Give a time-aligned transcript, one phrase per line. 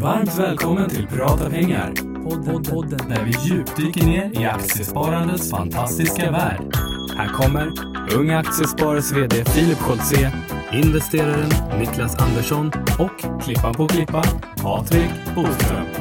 [0.00, 1.92] Varmt välkommen till Prata pengar.
[2.24, 3.08] Podden, podden.
[3.08, 6.76] Där vi djupdyker ner i aktiesparandets fantastiska värld.
[7.16, 7.72] Här kommer
[8.16, 10.32] Unga Aktiesparares VD Filip Scholtze,
[10.72, 14.22] investeraren Niklas Andersson och klippan på klippa
[14.62, 15.97] Patrik Boström.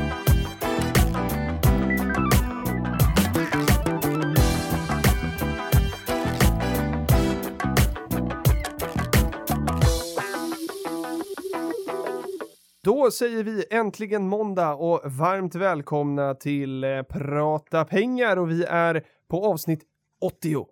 [13.07, 19.03] Då säger vi äntligen måndag och varmt välkomna till eh, Prata pengar och vi är
[19.29, 19.81] på avsnitt
[20.21, 20.65] 80.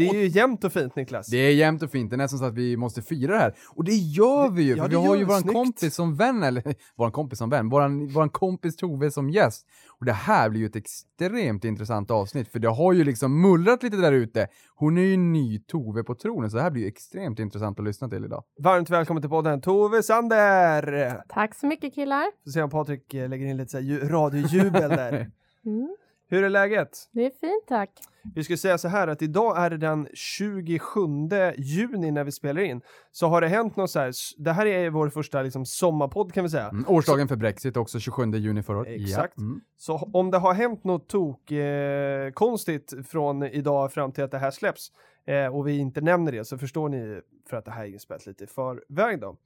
[0.00, 1.26] Det är ju jämnt och fint Niklas.
[1.26, 3.54] Det är jämnt och fint, det är nästan så att vi måste fira det här.
[3.68, 5.54] Och det gör vi ju, ja, för vi har ju våran Snyggt.
[5.54, 6.62] kompis som vän, eller
[6.96, 9.66] våran kompis som vän, våran, våran kompis Tove som gäst.
[9.98, 13.82] Och det här blir ju ett extremt intressant avsnitt, för det har ju liksom mullrat
[13.82, 14.48] lite där ute.
[14.74, 17.84] Hon är ju ny Tove på tronen, så det här blir ju extremt intressant att
[17.84, 18.44] lyssna till idag.
[18.58, 21.22] Varmt välkommen till podden Tove Sander!
[21.28, 22.24] Tack så mycket killar.
[22.44, 25.30] Så ser jag Patrik eh, lägger in lite radiojubel där.
[25.64, 25.96] Mm,
[26.30, 26.88] Hur är läget?
[27.12, 27.90] det är fint tack.
[28.34, 31.00] Vi ska säga så här att idag är det den 27
[31.56, 32.80] juni när vi spelar in.
[33.12, 36.44] Så har det hänt något så här, det här är vår första liksom sommarpodd kan
[36.44, 36.68] vi säga.
[36.68, 39.00] Mm, årsdagen för Brexit också, 27 juni förra året.
[39.00, 39.34] Exakt.
[39.36, 39.42] Ja.
[39.42, 39.60] Mm.
[39.76, 44.38] Så om det har hänt något tok eh, konstigt från idag fram till att det
[44.38, 44.92] här släpps
[45.24, 48.26] eh, och vi inte nämner det så förstår ni för att det här är inspelat
[48.26, 49.36] lite i förväg då.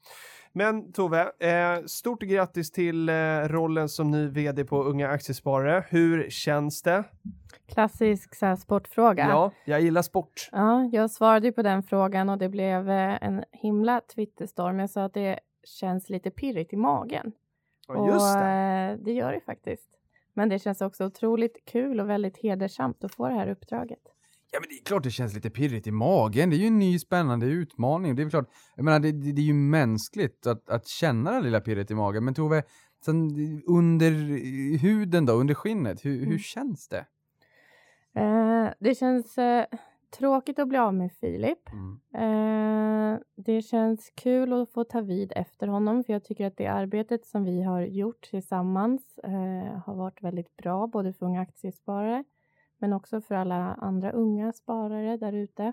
[0.52, 5.84] Men Tove, eh, stort grattis till eh, rollen som ny vd på Unga Aktiesparare.
[5.88, 7.04] Hur känns det?
[7.66, 9.28] Klassisk så här, sportfråga.
[9.28, 10.48] Ja, jag gillar sport.
[10.52, 14.78] Ja, jag svarade ju på den frågan och det blev eh, en himla Twitterstorm.
[14.78, 17.32] Jag sa att det känns lite pirrigt i magen.
[17.88, 18.90] Ja, just och, det.
[18.92, 19.88] eh, det gör det faktiskt.
[20.32, 24.13] Men det känns också otroligt kul och väldigt hedersamt att få det här uppdraget.
[24.54, 26.78] Ja men det är klart det känns lite pirrigt i magen, det är ju en
[26.78, 28.16] ny spännande utmaning.
[28.16, 31.40] Det är klart, jag menar det, det, det är ju mänskligt att, att känna det
[31.40, 32.24] lilla pirret i magen.
[32.24, 32.62] Men Tove,
[33.04, 33.30] sen,
[33.66, 34.10] under
[34.78, 36.38] huden då, under skinnet, hur, hur Mm.
[36.38, 37.06] känns det?
[38.20, 39.66] Eh, det känns eh,
[40.18, 41.68] tråkigt att bli av med Filip.
[41.72, 43.12] Mm.
[43.14, 46.66] Eh, det känns kul att få ta vid efter honom för jag tycker att det
[46.66, 52.24] arbetet som vi har gjort tillsammans eh, har varit väldigt bra både för unga aktiesparare
[52.84, 55.72] men också för alla andra unga sparare där ute.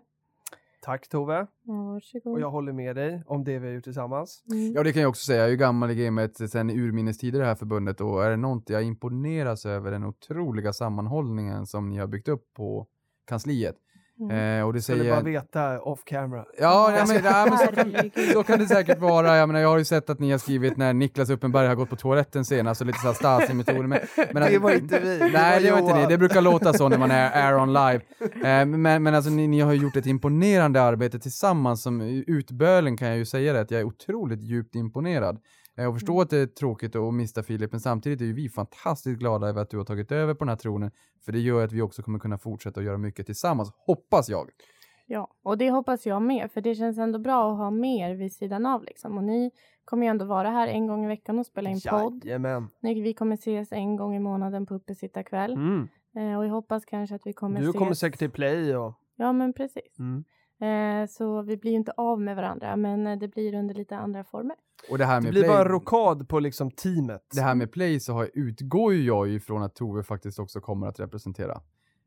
[0.81, 1.47] Tack Tove.
[1.63, 2.33] Ja, varsågod.
[2.33, 4.43] Och jag håller med dig om det vi har gjort tillsammans.
[4.51, 4.73] Mm.
[4.73, 7.39] Ja det kan jag också säga, jag är ju gammal i gamet sen urminnes tider
[7.39, 11.89] i det här förbundet och är det något jag imponeras över den otroliga sammanhållningen som
[11.89, 12.87] ni har byggt upp på
[13.27, 13.75] kansliet.
[14.19, 14.59] Mm.
[14.59, 15.11] Eh, och det Skulle säger...
[15.11, 16.45] bara veta off camera.
[16.59, 19.37] Ja, ja, men, ja men så, kan, så kan det säkert vara.
[19.37, 21.89] Jag, menar, jag har ju sett att ni har skrivit när Niklas Uppenberg har gått
[21.89, 23.87] på toaletten senast och lite såhär Stasi-metoder.
[23.87, 23.99] Men,
[24.33, 26.01] men, Det var inte vi, det Nej, var det var inte Johan.
[26.01, 26.07] det.
[26.07, 28.01] Det brukar låta så när man är, är on live.
[28.35, 31.83] Eh, men, men alltså ni, ni har ju gjort ett imponerande arbete tillsammans.
[31.83, 35.39] Som utbölen kan jag ju säga det, att jag är otroligt djupt imponerad.
[35.77, 38.49] Eh, och förstår att det är tråkigt att mista Filip, men samtidigt är ju vi
[38.49, 40.91] fantastiskt glada över att du har tagit över på den här tronen.
[41.25, 44.49] För det gör att vi också kommer kunna fortsätta att göra mycket tillsammans, hoppas jag.
[45.05, 48.33] Ja, och det hoppas jag med för det känns ändå bra att ha mer vid
[48.33, 49.17] sidan av liksom.
[49.17, 49.51] Och ni
[49.85, 52.25] kommer ju ändå vara här en gång i veckan och spela in podd.
[52.25, 52.67] Jajamän.
[52.81, 55.53] Vi kommer ses en gång i månaden på uppesittarkväll.
[55.53, 55.87] Mm.
[56.15, 57.79] Eh, och jag hoppas kanske att vi kommer Du ses.
[57.79, 58.93] kommer säkert till play och...
[59.15, 59.99] Ja, men precis.
[59.99, 60.23] Mm.
[60.61, 63.97] Eh, så vi blir ju inte av med varandra, men eh, det blir under lite
[63.97, 64.55] andra former.
[64.89, 67.21] Och det här Det med blir play, bara en rokad på liksom teamet.
[67.35, 70.87] det här med play så har, utgår ju jag ifrån att Tove faktiskt också kommer
[70.87, 71.61] att representera.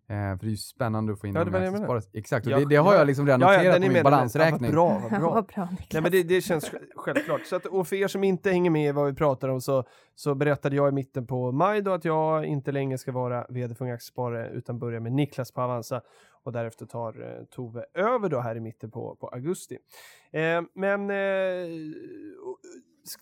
[0.09, 2.53] Eh, för det är ju spännande att få in Ja, det de här Exakt, och
[2.53, 2.99] Ja, det, det har ja.
[2.99, 4.73] jag liksom redan Ja, noterat på min balansräkning.
[4.75, 5.34] Ja, vad bra, vad bra.
[5.34, 5.89] Vad bra Niklas.
[5.93, 7.41] Nej, men det, det känns sj- självklart.
[7.47, 9.84] Så att, och för er som inte hänger med i vad vi pratar om så,
[10.15, 13.75] så berättade jag i mitten på maj då att jag inte längre ska vara vd
[13.75, 16.01] för Unga Aktiesparare utan börjar med Niklas på Avanza
[16.44, 19.78] och därefter tar eh, Tove över då här i mitten på, på augusti.
[20.32, 21.66] Eh, men eh,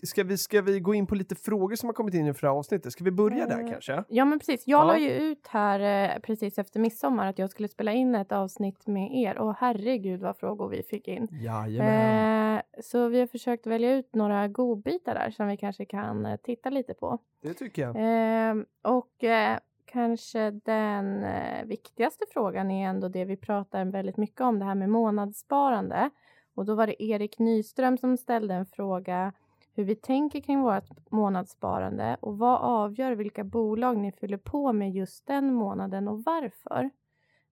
[0.03, 2.53] ska, vi, ska vi gå in på lite frågor som har kommit in i förra
[2.53, 2.93] avsnittet?
[2.93, 4.05] Ska vi börja där Eh, kanske?
[4.09, 4.66] Ja, men precis.
[4.66, 4.84] Jag Ja.
[4.84, 8.87] la ju ut här eh, precis efter midsommar att jag skulle spela in ett avsnitt
[8.87, 9.38] med er.
[9.38, 11.28] Och herregud vad frågor vi fick in.
[11.31, 12.56] Jajamän.
[12.56, 16.37] Eh, så vi har försökt välja ut några godbitar där som vi kanske kan eh,
[16.37, 17.19] titta lite på.
[17.43, 17.97] Det tycker jag.
[17.99, 24.40] Ehm, och eh, kanske den eh, viktigaste frågan är ändå det vi pratar väldigt mycket
[24.40, 26.11] om, det här med månadssparande.
[26.55, 29.32] Och då var det Erik Nyström som ställde en fråga
[29.75, 34.93] hur vi tänker kring vårt månadssparande och vad avgör vilka bolag ni fyller på med
[34.93, 36.90] just den månaden och varför.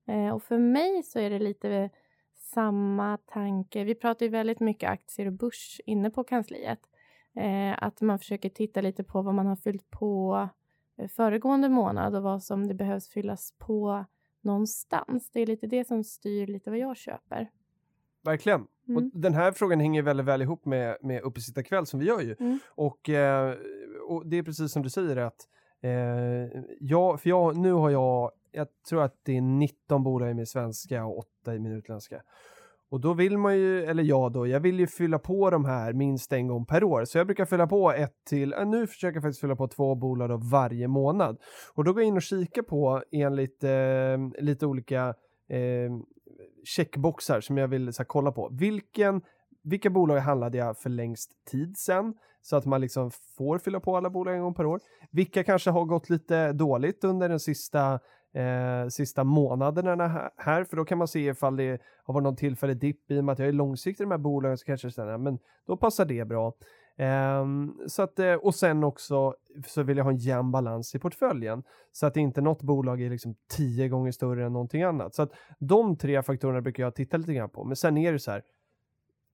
[0.07, 1.89] Eh, och för mig så är det lite
[2.33, 3.83] samma tanke.
[3.83, 6.79] Vi pratar ju väldigt mycket aktier och börs inne på kansliet.
[7.35, 10.49] Eh, att man försöker titta lite på vad man har fyllt på
[11.07, 14.05] föregående månad och vad som det behövs fyllas på
[14.41, 15.29] någonstans.
[15.33, 17.49] Det är lite det som styr lite vad jag köper.
[18.23, 18.67] Verkligen.
[18.87, 18.97] Mm.
[18.97, 22.35] Och den här frågan hänger väldigt väl ihop med, med uppesittarkväll som vi gör ju.
[22.39, 22.59] Mm.
[22.67, 23.55] Och, eh,
[24.07, 25.47] och det är precis som du säger att
[25.81, 25.91] eh,
[26.79, 30.47] jag, för jag, nu har jag, jag tror att det är 19 bolag i min
[30.47, 32.21] svenska och 8 i min utländska.
[32.91, 35.93] Och då vill man ju, eller jag då, jag vill ju fylla på de här
[35.93, 37.05] minst en gång per år.
[37.05, 39.95] Så jag brukar fylla på ett till, äh, nu försöker jag faktiskt fylla på två
[39.95, 41.37] bolag då varje månad.
[41.73, 45.07] Och då går jag in och kikar på enligt eh, lite olika
[45.49, 45.91] eh,
[46.63, 48.49] checkboxar som jag vill så här, kolla på.
[48.51, 49.21] Vilken,
[49.63, 52.13] vilka bolag handlade jag för längst tid sen?
[52.41, 54.79] Så att man liksom får fylla på alla bolag en gång per år.
[55.11, 57.99] Vilka kanske har gått lite dåligt under den sista
[58.33, 62.77] eh, sista månaderna här, för då kan man se ifall det har varit någon tillfällig
[62.77, 64.93] dipp i och med att jag är långsiktig i de här bolagen så kanske jag
[64.93, 66.53] känner, men då passar det bra.
[66.97, 67.45] Eh,
[67.87, 69.35] så att, eh, och sen också
[69.67, 73.09] så vill jag ha en jämn balans i portföljen så att inte något bolag är
[73.09, 75.15] liksom tio gånger större än någonting annat.
[75.15, 77.63] Så att de tre faktorerna brukar jag titta lite grann på.
[77.63, 78.43] Men sen är det så här,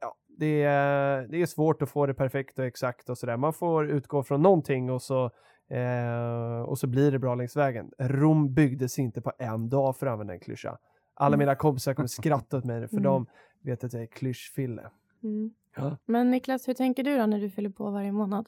[0.02, 3.38] ja, det är, det är svårt att få det perfekt och exakt och sådär.
[3.38, 5.32] Man får utgå från någonting och så
[5.70, 7.92] Eh, och så blir det bra längs vägen.
[8.00, 10.78] Rom byggdes inte på en dag för att använda en klyscha.
[11.14, 11.40] Alla mm.
[11.40, 13.04] mina kompisar kommer skratta åt mig för mm.
[13.04, 13.26] de
[13.62, 14.90] vet att jag är klyschfille.
[15.24, 15.52] Mm.
[15.76, 15.98] Ja.
[16.06, 18.48] Men Niklas, hur tänker du då när du fyller på varje månad?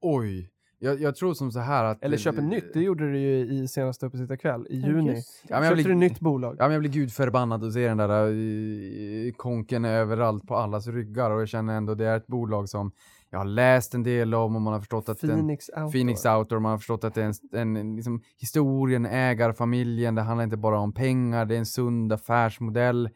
[0.00, 2.04] Oj, jag, jag, tror som så här att...
[2.04, 5.22] Eller köper nytt, det gjorde du ju i senaste Uppesittarkväll i juni.
[5.48, 6.56] Ja, men Köpte blir, du nytt bolag?
[6.58, 11.30] Ja, men jag blir gudförbannad att se den där uh, konken överallt på allas ryggar
[11.30, 12.92] och jag känner ändå det är ett bolag som
[13.34, 15.92] jag har läst en del om och man har förstått att Phoenix den, Outdoor.
[15.92, 20.44] Phoenix Outdoor, man har förstått att det är en, en liksom, historien, ägarfamiljen, det handlar
[20.44, 23.10] inte bara om pengar, det är en sund affärsmodell.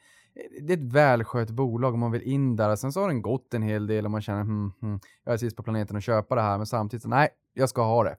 [0.63, 2.77] Det är ett välskött bolag om man vill in där.
[2.77, 5.39] Sen så har den gått en hel del och man känner hmm, hmm, jag är
[5.39, 8.17] sist på planeten att köpa det här, men samtidigt så nej, jag ska ha det.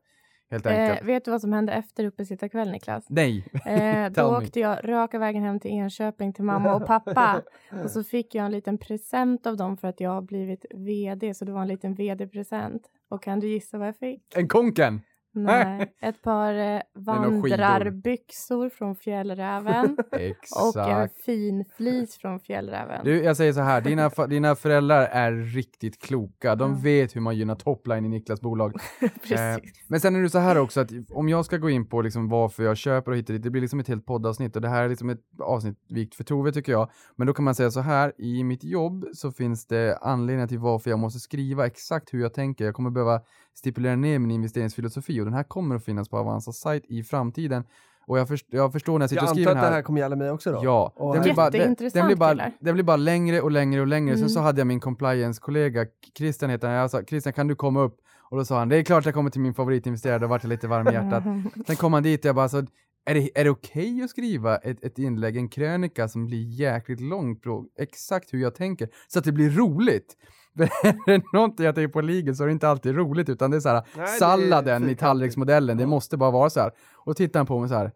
[0.52, 1.02] Helt enkelt.
[1.02, 3.06] Eh, vet du vad som hände efter uppesittarkväll Niklas?
[3.10, 3.46] Nej.
[3.66, 7.42] Eh, då åkte jag raka vägen hem till Enköping till mamma och pappa.
[7.84, 11.34] och så fick jag en liten present av dem för att jag har blivit VD.
[11.34, 12.84] Så det var en liten VD-present.
[13.10, 14.36] Och kan du gissa vad jag fick?
[14.36, 15.02] En konken!
[15.32, 19.98] Nej, ett par eh, vandrarbyxor från Fjällräven
[20.76, 23.06] och en fin flis från Fjällräven.
[23.06, 26.56] Du, jag säger så här, dina, dina föräldrar är riktigt kloka.
[26.56, 26.84] De mm.
[26.84, 28.76] vet hur man gynnar topline i Niklas bolag.
[29.02, 29.40] eh,
[29.88, 32.30] men sen är det så här också att om jag ska gå in på liksom
[32.30, 34.84] varför jag köper och hittar dit, det blir liksom ett helt poddavsnitt och det här
[34.84, 36.92] är liksom ett avsnitt vikt för Tove tycker jag.
[37.16, 40.60] Men då kan man säga så här, i mitt jobb så finns det anledningar till
[40.60, 42.66] varför jag måste skriva exakt hur jag tänker.
[42.66, 43.22] Jag kommer behöva
[43.60, 47.64] stipulera ner min investeringsfilosofi och den här kommer att finnas på Avanzas sajt i framtiden.
[48.08, 49.64] Och jag, först, jag förstår när jag sitter jag och skriver den här.
[49.64, 50.60] Jag antar att det här kommer gälla mig också då?
[50.64, 50.94] Ja.
[50.96, 53.88] Och den, blir bara, den, den, blir bara, den blir bara längre och längre och
[53.88, 54.14] längre.
[54.14, 54.20] Mm.
[54.20, 55.86] Sen så hade jag min compliance-kollega,
[56.18, 57.98] Christian heter han, jag sa Christian kan du komma upp?
[58.30, 60.50] Och då sa han, det är klart jag kommer till min favoritinvesterare, då vart jag
[60.50, 61.24] lite varm i hjärtat.
[61.68, 62.58] Sen kom han dit och jag bara, så,
[63.06, 66.44] är det, är det okej okay att skriva ett, ett inlägg, en krönika som blir
[66.44, 70.18] jäkligt långt på exakt hur jag tänker, så att det blir roligt?
[70.84, 73.58] är det någonting jag tänker på ligan så är det inte alltid roligt utan det
[73.58, 75.84] är så här, Nej, salladen i tallriksmodellen, ja.
[75.84, 76.72] det måste bara vara så här.
[76.96, 77.92] Och tittar han på mig så här,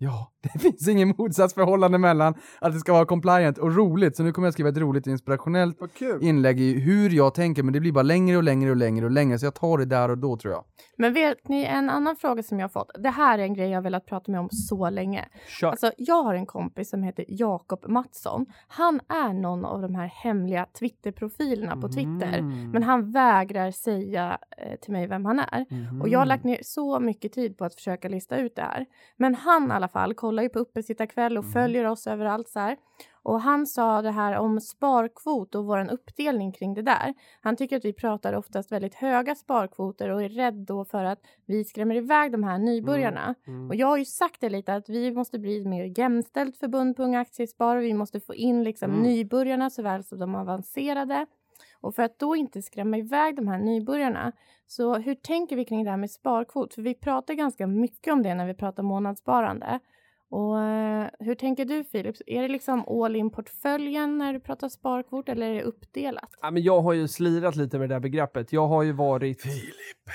[0.00, 4.32] Ja, det finns ingen motsatsförhållande mellan att det ska vara compliant och roligt, så nu
[4.32, 5.78] kommer jag skriva ett roligt inspirationellt
[6.20, 9.10] inlägg i hur jag tänker, men det blir bara längre och längre och längre och
[9.10, 10.64] längre, så jag tar det där och då tror jag.
[10.96, 12.90] Men vet ni en annan fråga som jag har fått?
[12.98, 15.24] Det här är en grej jag velat prata med om så länge.
[15.48, 15.70] Kör.
[15.70, 18.46] Alltså, jag har en kompis som heter Jakob Mattsson.
[18.68, 22.70] Han är någon av de här hemliga Twitterprofilerna på Twitter, mm.
[22.70, 25.66] men han vägrar säga eh, till mig vem han är.
[25.70, 26.02] Mm.
[26.02, 28.86] Och jag har lagt ner så mycket tid på att försöka lista ut det här.
[29.16, 31.52] Men han i alla fall kollar ju på Uppesittarkväll och mm.
[31.52, 32.76] följer oss överallt så här.
[33.22, 37.14] Och han sa det här om sparkvot och vår uppdelning kring det där.
[37.40, 41.18] Han tycker att vi pratar oftast väldigt höga sparkvoter och är rädd då för att
[41.46, 43.34] vi skrämmer iväg de här nybörjarna.
[43.46, 43.58] Mm.
[43.58, 43.68] Mm.
[43.68, 46.96] Och jag har ju sagt det lite att vi måste bli ett mer jämställt förbund
[46.96, 47.76] på Unga Aktiespar.
[47.76, 49.02] Vi måste få in liksom mm.
[49.02, 51.26] nybörjarna såväl som de avancerade.
[51.80, 54.32] Och för att då inte skrämma iväg de här nybörjarna,
[54.66, 56.74] så hur tänker vi kring det här med sparkvot?
[56.74, 59.80] För vi pratar ganska mycket om det när vi pratar månadssparande.
[60.30, 62.16] Och eh, hur tänker du Filip?
[62.26, 66.30] Är det liksom all in portföljen när du pratar sparkvot eller är det uppdelat?
[66.42, 68.52] Ja, men jag har ju slirat lite med det där begreppet.
[68.52, 69.42] Jag har ju varit...
[69.42, 70.10] Filip!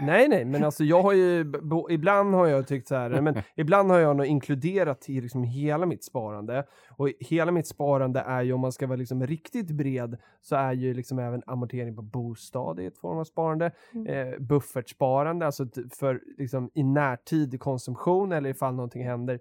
[0.00, 1.52] Nej, nej, men alltså jag har ju,
[1.90, 5.86] ibland har jag tyckt så här, men ibland har jag nog inkluderat i liksom hela
[5.86, 6.64] mitt sparande.
[6.88, 10.72] Och hela mitt sparande är ju, om man ska vara liksom riktigt bred, så är
[10.72, 13.70] ju liksom även amortering på bostad i ett form av sparande.
[13.94, 14.06] Mm.
[14.06, 15.66] Eh, buffertsparande, alltså
[15.98, 19.40] för liksom i närtid konsumtion eller ifall någonting händer.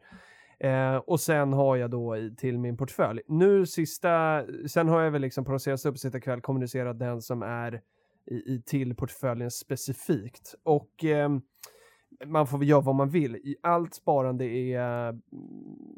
[0.60, 3.22] Eh, och sen har jag då i, till min portfölj.
[3.28, 7.82] Nu sista, sen har jag väl liksom på de senaste uppsittarkväll kommunicerat den som är
[8.26, 10.56] i, i, till portföljen specifikt.
[10.64, 11.30] Och eh,
[12.26, 13.36] man får väl göra vad man vill.
[13.36, 15.20] I allt sparande är mm,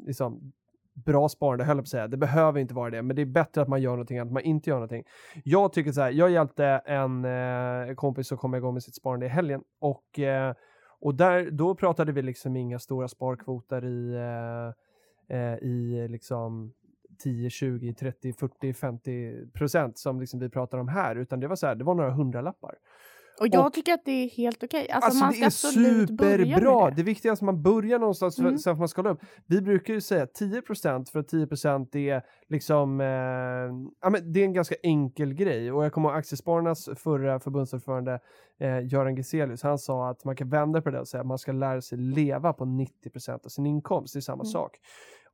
[0.06, 0.52] liksom,
[0.94, 2.08] bra sparande, höll jag på att säga.
[2.08, 4.32] Det behöver inte vara det, men det är bättre att man gör någonting än att
[4.32, 5.04] man inte gör någonting.
[5.44, 9.26] Jag tycker så här, jag hjälpte en eh, kompis som kom igång med sitt sparande
[9.26, 10.54] i helgen och, eh,
[11.00, 16.72] och där, då pratade vi liksom inga stora sparkvoter i, eh, eh, i liksom
[17.18, 21.56] 10, 20, 30, 40, 50 procent som liksom vi pratar om här, utan det var
[21.56, 22.74] så här, det var några hundralappar.
[23.40, 24.90] Och jag Och- tycker att det är helt okej.
[24.90, 26.90] Alltså, Alltså, man det ska är absolut börja superbra.
[26.90, 26.96] Det.
[26.96, 27.02] det.
[27.02, 28.58] viktiga är att man börjar någonstans för, Mm.
[28.58, 29.18] sen får man skala upp.
[29.46, 33.06] Vi brukar ju säga 10% för att 10% är liksom, eh,
[34.00, 35.72] ja men det är en ganska enkel grej.
[35.72, 38.20] Och jag kommer ihåg Aktiespararnas förra förbundsordförande
[38.58, 41.38] eh, Göran Geselius, han sa att man kan vända på det och säga att man
[41.38, 44.14] ska lära sig leva på 90% av sin inkomst.
[44.14, 44.46] Det är samma Mm.
[44.46, 44.76] sak.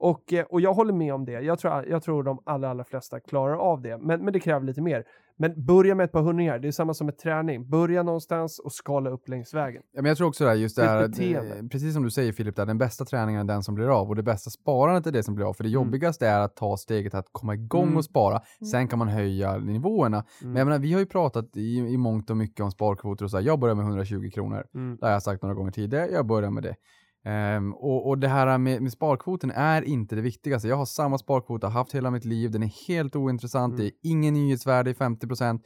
[0.00, 1.32] Och, eh, och jag håller med om det.
[1.32, 3.98] Jag tror, jag tror de allra, allra flesta klarar av det.
[3.98, 5.04] Men, men det kräver lite mer.
[5.38, 6.58] Men börja med ett par hundringar.
[6.58, 7.70] Det är samma som med träning.
[7.70, 9.82] Börja någonstans och skala upp längs vägen.
[9.92, 12.02] Ja, men jag tror också det här, just det Det är här, eh, precis som
[12.02, 14.50] du säger Filip, där, den bästa träningen är den som blir av och det bästa
[14.50, 15.52] sparandet är det som blir av.
[15.54, 15.84] För det Mm.
[15.84, 17.96] jobbigaste är att ta steget att komma igång Mm.
[17.96, 18.40] och spara.
[18.70, 20.24] Sen kan man höja nivåerna.
[20.42, 23.30] Men jag menar, vi har ju pratat i, i mångt och mycket om sparkvoter och
[23.30, 23.44] så här.
[23.44, 24.64] Jag börjar med 120 kronor.
[24.74, 24.96] Mm.
[25.00, 26.74] Det har jag sagt några gånger tidigare, jag börjar med det.
[27.24, 30.68] Ehm, och, och det här med, med sparkvoten är inte det viktigaste.
[30.68, 33.80] Jag har samma sparkvot, har haft hela mitt liv, den är helt ointressant, Mm.
[33.80, 35.60] det är ingen nyhetsvärde i 50%.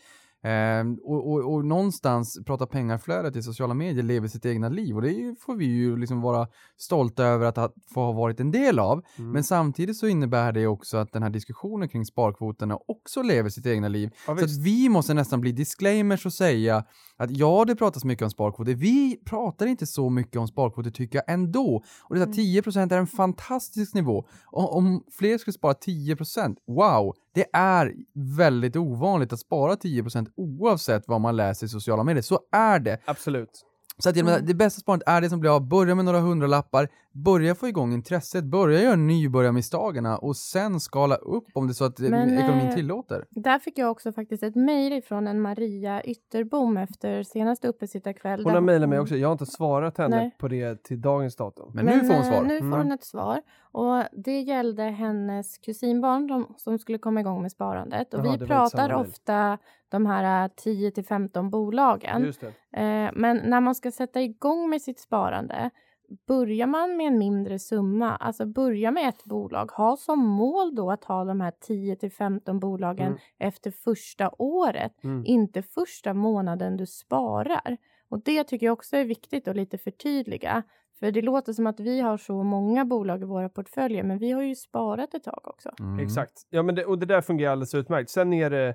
[0.46, 5.02] Ehm, och, och, och någonstans prata pengarflödet i sociala medier lever sitt egna liv och
[5.02, 8.78] det får vi ju liksom vara stolta över att ha, få ha varit en del
[8.78, 9.04] av.
[9.18, 9.30] Mm.
[9.30, 13.66] Men samtidigt så innebär det också att den här diskussionen kring sparkvoterna också lever sitt
[13.66, 14.10] egna liv.
[14.26, 16.84] Ja, Så att vi måste nästan bli disclaimers och säga
[17.16, 18.74] att ja, det pratas mycket om sparkvoter.
[18.74, 21.84] Vi pratar inte så mycket om sparkvoter tycker jag ändå.
[22.02, 24.26] Och det är så här, 10% är en fantastisk nivå.
[24.46, 27.94] Om, om fler skulle spara 10%, wow, det är
[28.36, 32.22] väldigt ovanligt att spara 10% oavsett vad man läser i sociala medier.
[32.22, 32.98] Så är det.
[33.04, 33.64] Absolut.
[33.98, 35.68] Så att menar, det bästa sparandet är det som blir av.
[35.68, 41.44] Börja med några hundralappar, börja få igång intresset, börja göra nybörjarmisstagen och sen skala upp
[41.54, 43.24] om det är så att eh, Men, ekonomin eh, tillåter.
[43.30, 48.44] Där fick jag också faktiskt ett mejl från en Maria Ytterbom efter senaste uppesittarkväll.
[48.44, 49.16] Hon har mejlat mig också.
[49.16, 50.36] Jag har inte svarat henne Nej.
[50.38, 51.70] på det till dagens datum.
[51.74, 52.42] Men, nu får hon eh, svar.
[52.42, 52.78] Nu får Mm.
[52.78, 53.40] hon ett svar.
[53.72, 58.14] Och det gällde hennes kusinbarn de, som skulle komma igång med sparandet.
[58.14, 59.58] Och Jaha, vi pratar ofta
[59.94, 62.22] de här 10 till 15 bolagen.
[62.22, 62.80] Just det.
[62.80, 65.70] Eh, men när man ska sätta igång med sitt sparande
[66.26, 70.90] Börjar man med en mindre summa, alltså börja med ett bolag, ha som mål då
[70.90, 73.18] att ha de här 10 till 15 bolagen Mm.
[73.38, 75.22] efter första året, Mm.
[75.26, 77.76] inte första månaden du sparar.
[78.08, 80.62] Och det tycker jag också är viktigt att lite förtydliga.
[81.00, 84.32] För det låter som att vi har så många bolag i våra portföljer, men vi
[84.32, 85.70] har ju sparat ett tag också.
[85.80, 86.04] Mm.
[86.04, 86.46] Exakt.
[86.50, 88.10] Ja, men det, och det där fungerar alldeles utmärkt.
[88.10, 88.74] Sen är det,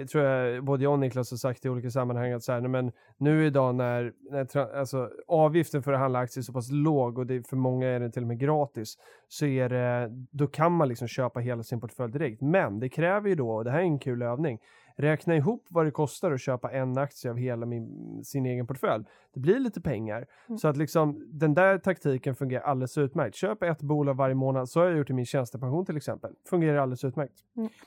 [0.00, 2.60] eh, tror jag både jag och Niklas har sagt i olika sammanhang att så här,
[2.60, 7.18] men nu idag när, när alltså, avgiften för att handla aktier är så pass låg
[7.18, 8.94] och det, för många är den till och med gratis,
[9.28, 12.40] så är det, då kan man liksom köpa hela sin portfölj direkt.
[12.40, 14.58] Men det kräver ju då, och det här är en kul övning,
[14.96, 19.04] räkna ihop vad det kostar att köpa en aktie av hela min, sin egen portfölj.
[19.34, 20.26] Det blir lite pengar.
[20.48, 20.58] Mm.
[20.58, 23.36] Så att liksom den där taktiken fungerar alldeles utmärkt.
[23.36, 26.30] Köp ett bolag varje månad, så har jag gjort i min tjänstepension till exempel.
[26.50, 27.34] Fungerar alldeles utmärkt.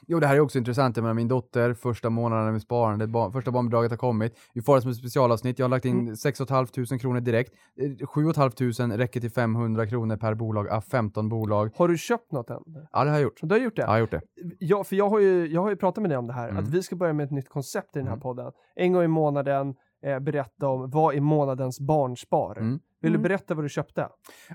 [0.07, 0.97] Jo, det här är också intressant.
[0.97, 4.39] Jag menar, min dotter, första månaden med sparande, bar, första barnbidraget har kommit.
[4.53, 5.59] Vi får det som ett specialavsnitt.
[5.59, 6.15] Jag har lagt in Mm.
[6.15, 7.53] 6 500 kronor direkt.
[8.01, 11.71] Eh, 7 500 räcker till 500 kronor per bolag av 15 bolag.
[11.75, 12.63] Har du köpt något än?
[12.91, 13.39] Ja, det har jag gjort.
[13.41, 13.81] Du har gjort det?
[13.81, 14.21] Ja, jag har gjort det.
[14.59, 16.63] Ja, för jag har, ju, jag har ju pratat med dig om det här, Mm.
[16.63, 18.21] att vi ska börja med ett nytt koncept i den här Mm.
[18.21, 18.51] podden.
[18.75, 22.57] En gång i månaden eh, berätta om vad är månadens barnspar.
[22.57, 22.79] Mm.
[23.01, 23.23] Vill du Mm.
[23.23, 24.07] berätta vad du köpte?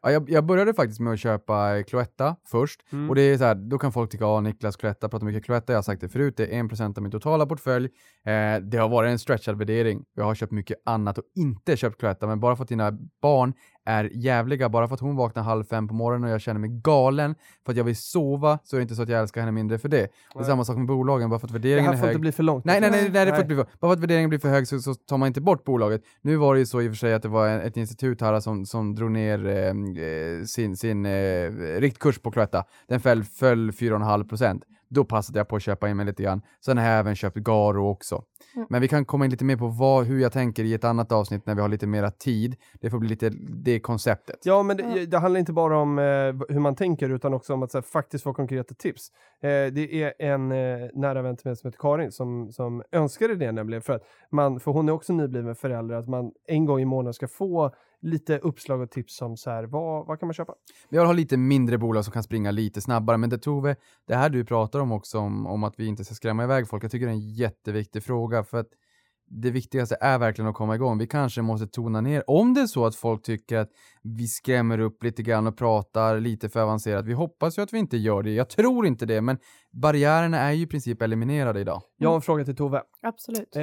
[0.02, 2.80] Ja, jag, jag började faktiskt med att köpa eh, Cloetta först.
[2.92, 3.08] Mm.
[3.08, 5.72] Och det är så här, då kan folk tycka, ja Niklas Cloetta pratar mycket Cloetta,
[5.72, 7.84] jag har sagt det förut, det är 1% av min totala portfölj.
[8.26, 10.04] Eh, det har varit en stretchad värdering.
[10.16, 13.52] Jag har köpt mycket annat och inte köpt Cloetta, men bara för att dina barn
[13.84, 16.70] är jävliga, bara för att hon vaknar halv fem på morgonen och jag känner mig
[16.70, 17.34] galen
[17.64, 19.78] för att jag vill sova, så är det inte så att jag älskar henne mindre
[19.78, 19.96] för det.
[19.96, 20.44] Det är Nej.
[20.44, 22.14] samma sak med bolagen, bara för att Det värderingen här är får hög.
[22.14, 22.64] inte bli för långt.
[22.64, 23.40] Nej, nej, nej, nej, det får Nej.
[23.40, 25.40] inte bli för, bara för att värderingen blir för hög så, så tar man inte
[25.40, 26.02] bort bolaget.
[26.20, 28.31] Nu var det ju så i och för sig att det var ett institut här
[28.40, 32.64] som, som drog ner eh, eh, sin, sin eh, riktkurs på Cloetta.
[32.88, 34.64] Den föll, föll 4,5 procent.
[34.94, 36.42] Då passade jag på att köpa in mig lite grann.
[36.64, 38.22] Sen har jag även köpt Garo också.
[38.54, 38.66] Mm.
[38.70, 41.12] Men vi kan komma in lite mer på vad, hur jag tänker i ett annat
[41.12, 42.56] avsnitt när vi har lite mera tid.
[42.80, 43.30] Det får bli lite
[43.64, 44.40] det konceptet.
[44.44, 46.04] Ja, men det, det handlar inte bara om eh,
[46.54, 49.08] hur man tänker utan också om att så här, faktiskt få konkreta tips.
[49.42, 53.34] Eh, det är en eh, nära vän till mig som heter Karin som, som önskade
[53.36, 56.80] det nämligen för att man, för hon är också nybliven förälder, att man en gång
[56.80, 60.34] i månaden ska få lite uppslag och tips om så här, vad, vad kan man
[60.34, 60.54] köpa?
[60.88, 64.30] Jag har lite mindre bolag som kan springa lite snabbare, men det Tove, det här
[64.30, 67.06] du pratar om också, om, om att vi inte ska skrämma iväg folk, jag tycker
[67.06, 68.68] det är en jätteviktig fråga, för att
[69.26, 70.98] det viktigaste är verkligen att komma igång.
[70.98, 73.68] Vi kanske måste tona ner, om det är så att folk tycker att
[74.02, 77.06] vi skrämmer upp lite grann och pratar lite för avancerat.
[77.06, 78.30] Vi hoppas ju att vi inte gör det.
[78.30, 79.38] Jag tror inte det, men
[79.72, 81.82] barriärerna är ju i princip eliminerade idag.
[81.96, 82.82] Jag har en fråga till Tove.
[83.02, 83.56] Absolut.
[83.56, 83.62] Eh,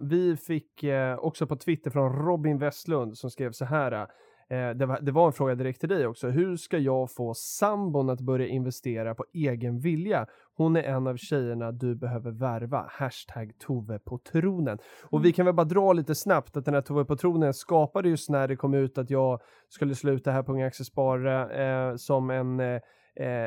[0.00, 4.06] vi fick eh, också på Twitter från Robin Westlund som skrev så här.
[4.50, 6.28] Eh, det, var, det var en fråga direkt till dig också.
[6.28, 10.26] Hur ska jag få sambon att börja investera på egen vilja?
[10.56, 12.86] Hon är en av tjejerna du behöver värva.
[12.90, 14.78] Hashtag Tove på tronen.
[15.10, 18.08] Och vi kan väl bara dra lite snabbt att den här Tove på tronen skapade
[18.08, 22.30] just när det kom ut att jag skulle sluta här på Unga Aktiesparare eh, som
[22.30, 22.80] en eh,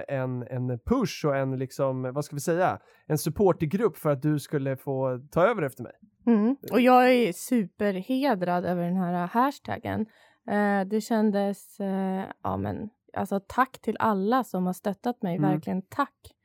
[0.08, 4.40] en, en push och en liksom, vad ska vi säga, en supportergrupp för att du
[4.40, 5.94] skulle få ta över efter mig.
[6.28, 6.56] Mm.
[6.72, 10.06] Och jag är superhedrad över den här hashtaggen.
[10.48, 15.50] Eh, det kändes, eh, ja men, alltså tack till alla som har stöttat mig, Mm.
[15.52, 16.36] verkligen tack.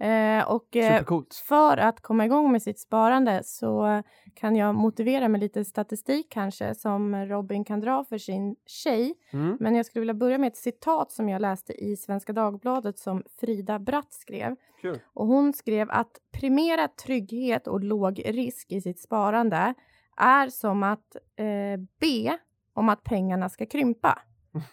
[0.00, 1.04] Eh, och eh,
[1.48, 4.02] för att komma igång med sitt sparande så
[4.34, 9.14] kan jag motivera med lite statistik kanske som Robin kan dra för sin tjej.
[9.32, 9.56] Mm.
[9.60, 13.22] Men jag skulle vilja börja med ett citat som jag läste i Svenska Dagbladet som
[13.40, 14.56] Frida Bratt skrev.
[14.82, 14.98] Kul.
[15.14, 19.74] Och hon skrev att primera trygghet och låg risk i sitt sparande
[20.16, 22.38] är som att eh, be
[22.80, 24.18] om att pengarna ska krympa.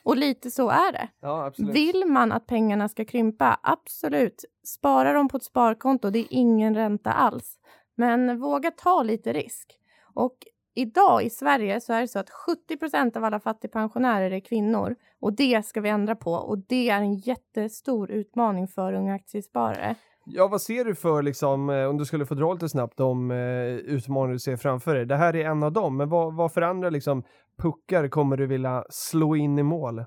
[0.04, 1.08] Och lite så är det.
[1.22, 1.52] Ja.
[1.58, 4.46] Vill man att pengarna ska krympa, absolut.
[4.64, 7.60] Spara dem på ett sparkonto, det är ingen ränta alls.
[7.96, 9.80] Men våga ta lite risk.
[10.14, 10.38] Och
[10.76, 14.96] idag i Sverige så är det så att 70% av alla fattigpensionärer är kvinnor.
[15.20, 16.32] Och det ska vi ändra på.
[16.32, 19.96] Och det är en jättestor utmaning för unga aktiesparare.
[20.30, 23.32] Ja, vad ser du för, liksom, eh, om du skulle få dra lite snabbt, de
[23.32, 23.38] eh,
[23.68, 25.06] utmaningar du ser framför dig?
[25.06, 27.24] Det här är en av dem, men vad, vad för andra liksom,
[27.62, 30.06] puckar kommer du vilja slå in i mål?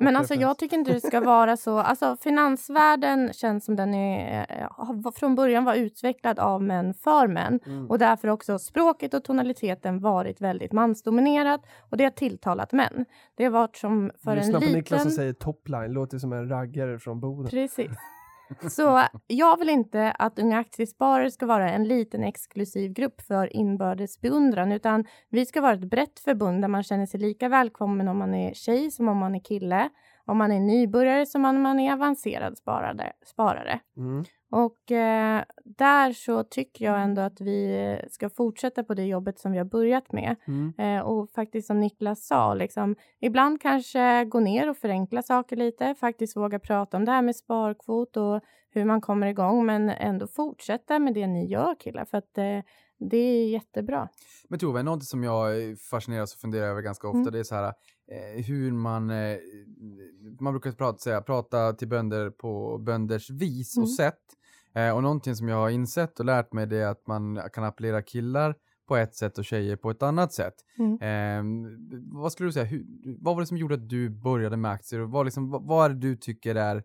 [0.00, 1.78] Men alltså jag tycker inte det ska vara så.
[1.88, 7.60] Alltså finansvärlden känns som den är, eh, från början var utvecklad av män för män.
[7.66, 7.90] Mm.
[7.90, 11.60] Och därför också språket och tonaliteten varit väldigt mansdominerat.
[11.90, 13.04] Och det har tilltalat män.
[13.36, 15.10] Det har varit som för Lyssna en på Niklas som liten...
[15.10, 17.50] säger topline, låter som en raggare från Boden.
[17.50, 17.90] Precis.
[18.70, 24.20] Så jag vill inte att unga aktiesparare ska vara en liten exklusiv grupp för inbördes
[24.20, 28.18] beundran, utan vi ska vara ett brett förbund där man känner sig lika välkommen om
[28.18, 29.88] man är tjej som om man är kille,
[30.24, 33.12] om man är nybörjare som om man är avancerad sparare.
[33.24, 33.80] sparare.
[33.96, 34.24] Mm.
[34.50, 39.52] Och eh, där så tycker jag ändå att vi ska fortsätta på det jobbet som
[39.52, 40.36] vi har börjat med.
[40.46, 40.72] Mm.
[40.78, 45.94] Eh, och faktiskt som Niklas sa, liksom, ibland kanske gå ner och förenkla saker lite.
[45.94, 49.66] Faktiskt våga prata om det här med sparkvot och hur man kommer igång.
[49.66, 52.58] Men ändå fortsätta med det ni gör killar, för att eh,
[53.00, 54.08] det är jättebra.
[54.48, 55.52] Men Tove, något som jag
[55.90, 57.32] fascineras och funderar över ganska ofta, Mm.
[57.32, 57.64] det är så här
[58.10, 59.36] eh, hur man, eh,
[60.40, 63.88] man brukar prata, säga, prata till bönder på bönders vis och Mm.
[63.96, 64.20] sätt.
[64.78, 67.64] Eh, och någonting som jag har insett och lärt mig det är att man kan
[67.64, 68.54] appellera killar
[68.88, 70.54] på ett sätt och tjejer på ett annat sätt.
[70.78, 70.94] Mm.
[71.02, 71.68] Eh,
[72.12, 72.86] vad skulle du säga, hur,
[73.20, 75.84] vad var det som gjorde att du började med aktier och vad, liksom, vad, vad
[75.84, 76.82] är det du tycker är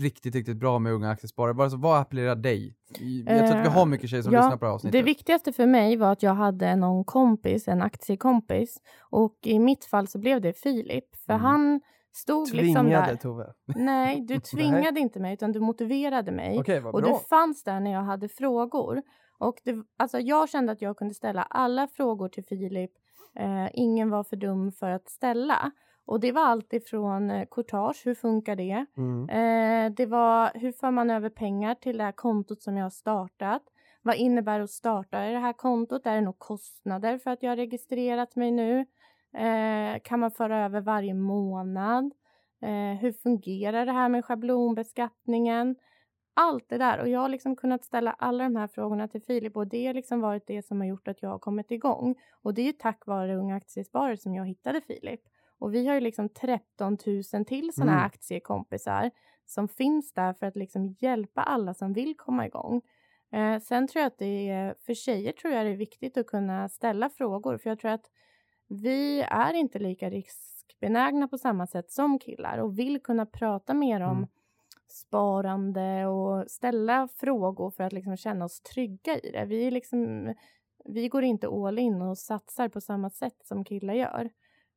[0.00, 1.52] riktigt, riktigt bra med unga aktiesparare?
[1.52, 2.74] Vad, alltså, vad appellerar dig?
[2.88, 4.92] Jag tror att vi Eh, har mycket tjejer som ja, lyssnar på det här avsnittet.
[5.00, 8.76] Det viktigaste för mig var att jag hade någon kompis, en aktiekompis.
[9.00, 11.16] Och i mitt fall så blev det Filip.
[11.26, 11.44] För Mm.
[11.44, 11.80] han
[12.16, 13.16] stod liksom Tvingade där.
[13.16, 13.52] Tove.
[13.66, 16.80] Nej, du tvingade inte mig utan du motiverade mig.
[16.82, 19.02] Vad och du fanns där när jag hade frågor.
[19.38, 22.90] Och det, alltså jag kände att jag kunde ställa alla frågor till Filip.
[23.38, 25.72] Eh, ingen var för dum för att ställa.
[26.06, 28.86] Och det var allt ifrån eh, courtage, hur funkar det?
[28.96, 29.28] Mm.
[29.28, 32.90] Eh, det var hur för man över pengar till det här kontot som jag har
[32.90, 33.62] startat?
[34.02, 36.06] Vad innebär att starta det här kontot?
[36.06, 38.86] Är det några kostnader för att jag har registrerat mig nu?
[39.36, 42.12] Eh, kan man föra över varje månad?
[42.62, 45.76] Eh, hur fungerar det här med schablonbeskattningen?
[46.34, 46.98] Allt det där.
[47.00, 49.94] Och jag har liksom kunnat ställa alla de här frågorna till Filip och det har
[49.94, 52.14] liksom varit det som har gjort att jag har kommit igång.
[52.42, 55.20] Och det är tack vare Unga Aktiesparare som jag hittade Filip.
[55.58, 56.98] Och vi har ju liksom 13
[57.32, 58.06] 000 till sådana här Mm.
[58.06, 59.10] aktiekompisar
[59.44, 62.82] som finns där för att liksom hjälpa alla som vill komma igång.
[63.32, 66.26] Eh, sen tror jag att det är, för tjejer tror jag det är viktigt att
[66.26, 68.10] kunna ställa frågor för jag tror att
[68.68, 74.00] vi är inte lika riskbenägna på samma sätt som killar och vill kunna prata mer
[74.00, 74.28] om Mm.
[74.88, 79.44] sparande och ställa frågor för att liksom känna oss trygga i det.
[79.44, 80.34] Vi, liksom,
[80.84, 84.30] vi går inte all in och satsar på samma sätt som killar gör.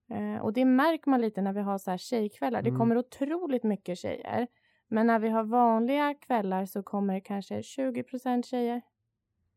[0.10, 2.62] Eh, och det märker man lite när vi har så här tjejkvällar.
[2.62, 2.80] Det Mm.
[2.80, 4.47] kommer otroligt mycket tjejer.
[4.88, 8.82] Men när vi har vanliga kvällar så kommer det kanske 20% tjejer.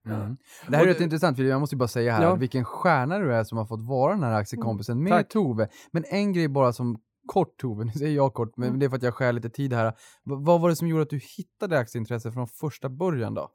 [0.07, 0.37] Mm.
[0.69, 2.35] Det här är rätt du- intressant, för jag måste bara säga här, Ja.
[2.35, 5.29] vilken stjärna du är som har fått vara den här aktiekompisen med Tack.
[5.29, 5.69] Tove.
[5.91, 8.81] Men en grej bara som kort Tove, nu säger jag kort, men Mm.
[8.81, 9.87] det är för att jag skär lite tid här.
[9.91, 13.51] V- vad var det som gjorde att du hittade aktieintresse från första början då?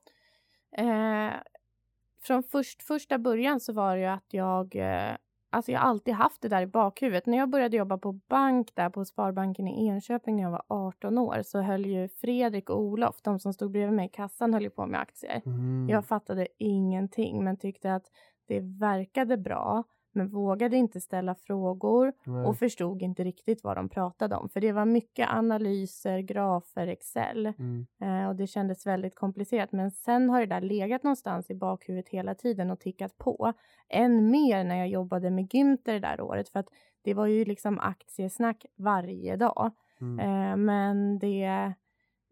[0.78, 1.32] Eh,
[2.24, 5.16] från först, första början så var det ju att jag eh,
[5.50, 7.26] Alltså jag har alltid haft det där i bakhuvudet.
[7.26, 11.18] När jag började jobba på bank där på Sparbanken i Enköping när jag var 18
[11.18, 14.64] år så höll ju Fredrik och Olof, de som stod bredvid mig i kassan, höll
[14.64, 15.42] ju på med aktier.
[15.46, 15.90] Mm.
[15.90, 18.06] Jag fattade ingenting men tyckte att
[18.48, 19.84] det verkade bra
[20.18, 22.46] men vågade inte ställa frågor Nej.
[22.46, 24.50] och förstod inte riktigt vad de pratade om.
[24.50, 27.86] För det var mycket analyser, grafer, Excel Mm.
[28.02, 29.72] eh, och det kändes väldigt komplicerat.
[29.72, 33.54] Men sen har det där legat någonstans i bakhuvudet hela tiden och tickat på.
[33.90, 36.70] Än mer när jag jobbade med Günther det där året för att
[37.02, 39.72] det var ju liksom aktiesnack varje dag.
[40.02, 40.20] Mm.
[40.20, 41.74] Eh, men det,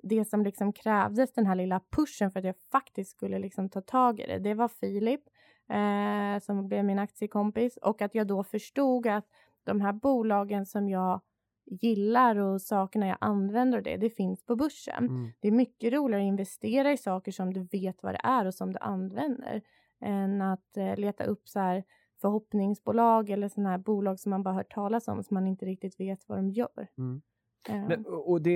[0.03, 3.81] det som liksom krävdes den här lilla pushen för att jag faktiskt skulle liksom ta
[3.81, 5.21] tag i det, det var Filip
[5.69, 9.25] eh, som blev min aktiekompis och att jag då förstod att
[9.63, 11.21] de här bolagen som jag
[11.65, 15.05] gillar och sakerna jag använder och det, det finns på börsen.
[15.05, 15.31] Mm.
[15.39, 18.53] Det är mycket roligare att investera i saker som du vet vad det är och
[18.53, 19.61] som du använder
[20.01, 21.83] än att eh, leta upp så här
[22.21, 25.99] förhoppningsbolag eller sådana här bolag som man bara hört talas om som man inte riktigt
[25.99, 26.87] vet vad de gör.
[26.97, 27.21] Mm.
[27.69, 28.51] Eh, Nej, och det,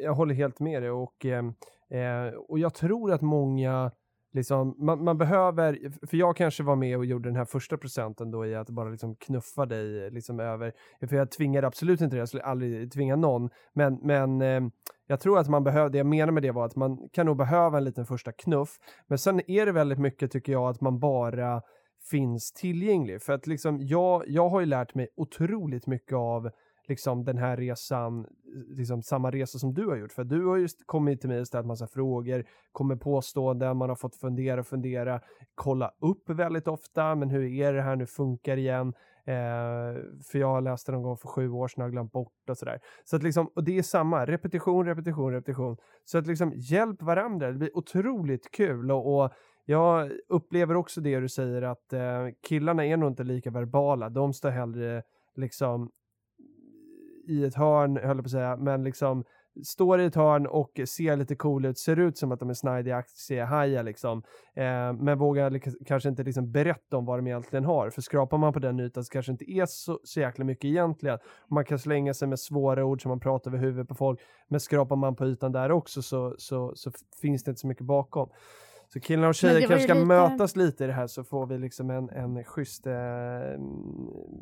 [0.00, 3.90] jag håller helt med dig och, eh, och jag tror att många
[4.32, 8.30] Liksom, man, man behöver, för jag kanske var med och gjorde den här första procenten
[8.30, 10.72] då i att bara liksom knuffa dig liksom över,
[11.08, 14.60] för jag tvingade absolut inte det, jag skulle aldrig tvinga någon, men, men eh,
[15.06, 17.36] jag tror att man behöver, det jag menar med det var att man kan nog
[17.36, 18.70] behöva en liten första knuff,
[19.06, 21.62] men sen är det väldigt mycket tycker jag att man bara
[22.10, 26.50] finns tillgänglig, för att liksom jag, jag har ju lärt mig otroligt mycket av
[26.90, 28.26] liksom den här resan,
[28.68, 30.12] liksom samma resa som du har gjort.
[30.12, 33.96] För du har just kommit till mig och ställt massa frågor, kommer påståenden, man har
[33.96, 35.20] fått fundera och fundera,
[35.54, 38.92] kolla upp väldigt ofta, men hur är det här nu, funkar igen?
[39.24, 42.80] Eh, för jag läste någon gång för sju år sedan och glömt bort och sådär.
[43.04, 45.76] Så att liksom, och det är samma, repetition, repetition, repetition.
[46.04, 49.30] Så att liksom hjälp varandra, det blir otroligt kul och, och
[49.64, 54.32] jag upplever också det du säger att eh, killarna är nog inte lika verbala, de
[54.32, 55.02] står hellre
[55.34, 55.90] liksom
[57.30, 59.24] i ett hörn, höll jag på att säga, men liksom
[59.64, 62.54] står i ett hörn och ser lite cool ut, ser ut som att de är
[62.54, 64.22] snajdiga aktiehajar liksom,
[64.54, 68.52] eh, men vågar kanske inte liksom berätta om vad de egentligen har, för skrapar man
[68.52, 71.18] på den ytan så kanske inte är så, så jäkla mycket egentligen.
[71.48, 74.60] Man kan slänga sig med svåra ord som man pratar över huvudet på folk, men
[74.60, 76.90] skrapar man på ytan där också så, så, så
[77.20, 78.30] finns det inte så mycket bakom.
[78.92, 81.58] Så killar och tjejer kanske ska lite- mötas lite i det här så får vi
[81.58, 82.92] liksom en, en schysst, eh,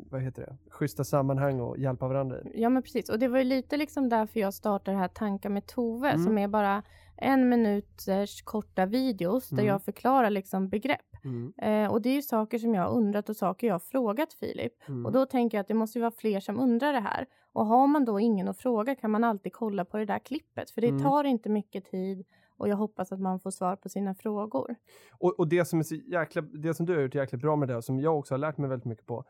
[0.09, 2.61] vad heter det, schyssta sammanhang och hjälpa varandra i.
[2.61, 5.49] Ja men precis och det var ju lite liksom därför jag startade det här Tankar
[5.49, 6.23] med Tove Mm.
[6.25, 6.83] som är bara
[7.17, 9.67] en minuters korta videos där Mm.
[9.67, 10.99] jag förklarar liksom begrepp.
[11.23, 11.53] Mm.
[11.57, 14.33] Eh, och det är ju saker som jag har undrat och saker jag har frågat
[14.33, 14.73] Filip.
[14.89, 15.05] Mm.
[15.05, 17.25] Och då tänker jag att det måste ju vara fler som undrar det här.
[17.53, 20.71] Och har man då ingen att fråga kan man alltid kolla på det där klippet.
[20.71, 21.03] För det Mm.
[21.03, 22.25] tar inte mycket tid
[22.59, 24.75] och jag hoppas att man får svar på sina frågor.
[25.19, 27.67] Och, och det som är så jäkla, det som du har gjort jäkligt bra med
[27.67, 29.23] det och som jag också har lärt mig väldigt mycket på.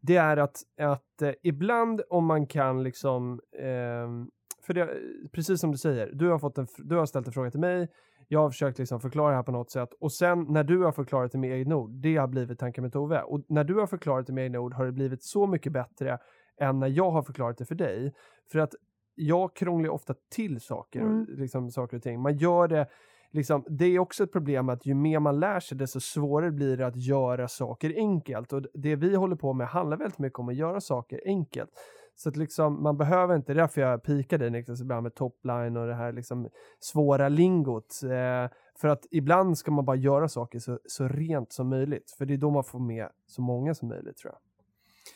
[0.00, 4.08] Det är att, att eh, ibland om man kan liksom, eh,
[4.62, 4.88] för det,
[5.32, 7.88] precis som du säger, du har, fått en, du har ställt en fråga till mig,
[8.28, 10.92] jag har försökt liksom förklara det här på något sätt och sen när du har
[10.92, 13.22] förklarat det med egna ord, det har blivit tankar med Tove.
[13.22, 16.18] Och när du har förklarat det med egna ord har det blivit så mycket bättre
[16.60, 18.14] än när jag har förklarat det för dig.
[18.52, 18.74] För att
[19.18, 21.26] jag krånglar ofta till saker, Mm.
[21.28, 22.20] liksom, saker och ting.
[22.20, 22.86] Man gör det
[23.30, 26.76] liksom, det är också ett problem att ju mer man lär sig desto svårare blir
[26.76, 28.52] det att göra saker enkelt.
[28.52, 31.70] Och det vi håller på med handlar väldigt mycket om att göra saker enkelt.
[32.14, 35.14] Så att liksom, man behöver inte, det är därför jag pikar dig Niklas ibland med
[35.14, 36.48] topline och det här liksom
[36.80, 38.00] svåra lingot.
[38.04, 38.50] Eh,
[38.80, 42.10] för att ibland ska man bara göra saker så, så rent som möjligt.
[42.18, 44.40] För det är då man får med så många som möjligt tror jag.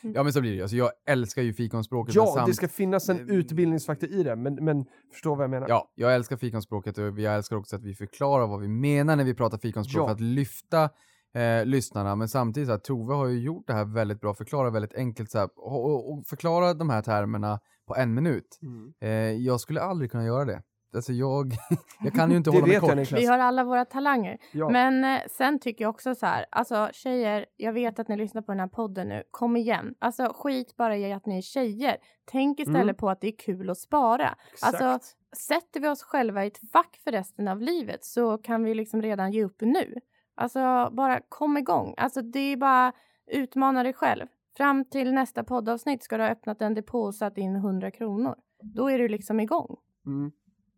[0.03, 0.61] Ja men så blir det.
[0.61, 2.15] Alltså, jag älskar ju fikonspråket.
[2.15, 5.49] Ja, samt- det ska finnas en Eh, utbildningsfaktor i det, men, men förstå vad jag
[5.49, 5.69] menar.
[5.69, 9.23] Ja, jag älskar fikonspråket och jag älskar också att vi förklarar vad vi menar när
[9.23, 10.07] vi pratar fikonspråk Ja.
[10.07, 10.89] för att lyfta
[11.35, 12.15] eh, lyssnarna.
[12.15, 15.31] Men samtidigt, så här, Tove har ju gjort det här väldigt bra, förklarar väldigt enkelt
[15.31, 18.59] så här, och, och, och förklara de här termerna på en minut.
[18.61, 18.93] Mm.
[19.01, 19.09] Eh,
[19.45, 20.61] jag skulle aldrig kunna göra det.
[20.95, 21.53] Alltså jag,
[22.03, 22.95] jag kan ju inte hålla mig jag, kort.
[22.95, 23.21] Niklas.
[23.21, 24.37] Vi har alla våra talanger.
[24.51, 24.69] Ja.
[24.69, 28.41] Men eh, sen tycker jag också så här, alltså tjejer, jag vet att ni lyssnar
[28.41, 29.95] på den här podden nu, kom igen.
[29.99, 31.97] Alltså skit bara i att ni är tjejer.
[32.25, 32.95] Tänk istället Mm.
[32.95, 34.35] på att det är kul att spara.
[34.53, 34.81] Exakt.
[34.81, 38.73] Alltså sätter vi oss själva i ett fack för resten av livet så kan vi
[38.73, 39.95] liksom redan ge upp nu.
[40.35, 41.93] Alltså bara kom igång.
[41.97, 42.91] Alltså det är bara
[43.31, 44.25] utmana dig själv.
[44.57, 48.35] Fram till nästa poddavsnitt ska du ha öppnat en depå och satt in 100 kronor.
[48.63, 49.77] Då är du liksom igång.
[50.05, 50.31] Mm.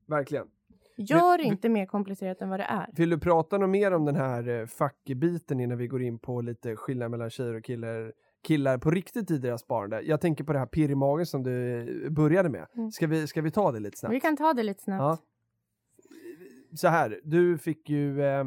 [0.08, 0.48] Verkligen.
[0.98, 2.90] Gör Men- inte mer komplicerat än vad det är.
[2.94, 6.42] Vill du prata något mer om den här eh, fackbiten innan vi går in på
[6.42, 8.14] lite skillnad mellan tjejer och killar,
[8.48, 10.02] killar på riktigt i deras sparande?
[10.02, 12.66] Jag tänker på det här pirr i magen som du eh, började med.
[12.76, 12.92] Mm.
[12.92, 14.16] Ska, vi, ska vi ta det lite snabbt?
[14.16, 15.02] Vi kan ta det lite snabbt.
[15.02, 15.18] Ja.
[16.78, 18.44] Så här, du fick ju, eh,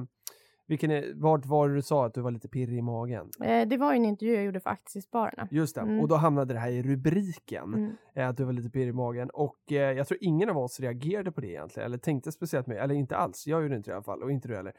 [0.68, 3.30] Vilken är, vart var det du sa att du var lite pirrig i magen?
[3.44, 5.48] Eh, det var ju en intervju jag gjorde för Aktiespararna.
[5.50, 6.00] Just det, Mm.
[6.00, 7.74] och då hamnade det här i rubriken.
[7.74, 7.90] Mm.
[8.14, 9.30] eh, Att du var lite pirrig i magen.
[9.34, 11.86] Och eh, jag tror ingen av oss reagerade på det egentligen.
[11.86, 12.84] Eller tänkte speciellt mycket.
[12.84, 13.46] Eller inte alls.
[13.46, 14.22] Jag gjorde inte det i alla fall.
[14.22, 14.72] Och inte du heller.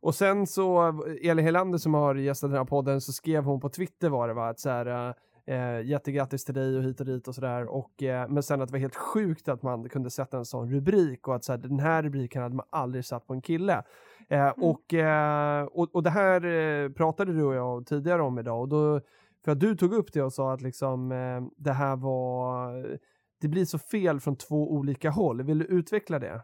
[0.00, 3.60] Och sen så, eh, Elin Helander som har gästat den här podden, så skrev hon
[3.60, 4.48] på Twitter var det va?
[4.48, 5.14] Att så här,
[5.46, 7.64] eh, jättegrattis till dig och hit och dit och sådär.
[7.66, 10.70] Och, eh, men sen att det var helt sjukt att man kunde sätta en sån
[10.70, 13.82] rubrik och att så här, den här rubriken hade man aldrig satt på en kille.
[14.28, 18.60] Eh, och, eh, och, och det här eh, pratade du och jag tidigare om idag
[18.60, 19.00] och då,
[19.44, 22.98] för att du tog upp det och sa att liksom eh, det här var,
[23.40, 25.42] det blir så fel från två olika håll.
[25.42, 26.42] Vill du utveckla det?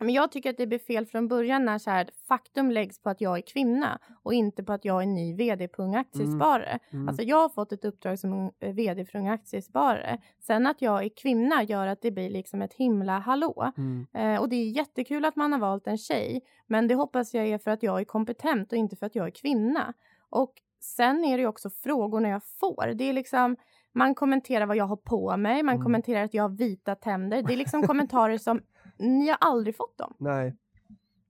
[0.00, 3.10] Men jag tycker att det blir fel från början när så här, faktum läggs på
[3.10, 6.78] att jag är kvinna och inte på att jag är ny vd på Unga Aktiesparare.
[6.92, 7.08] Mm.
[7.08, 10.18] Alltså jag har fått ett uppdrag som eh, vd för Unga Aktiesparare.
[10.40, 13.72] Sen att jag är kvinna gör att det blir liksom ett himla hallå.
[13.76, 14.06] Mm.
[14.14, 16.40] Eh, och det är jättekul att man har valt en tjej.
[16.66, 19.26] Men det hoppas jag är för att jag är kompetent och inte för att jag
[19.26, 19.92] är kvinna.
[20.30, 22.94] Och sen är det också frågorna jag får.
[22.94, 23.56] Det är liksom,
[23.94, 25.84] man kommenterar vad jag har på mig, man Mm.
[25.84, 27.42] kommenterar att jag har vita tänder.
[27.42, 28.60] Det är liksom kommentarer som
[28.98, 30.14] ni har aldrig fått dem.
[30.18, 30.56] Nej.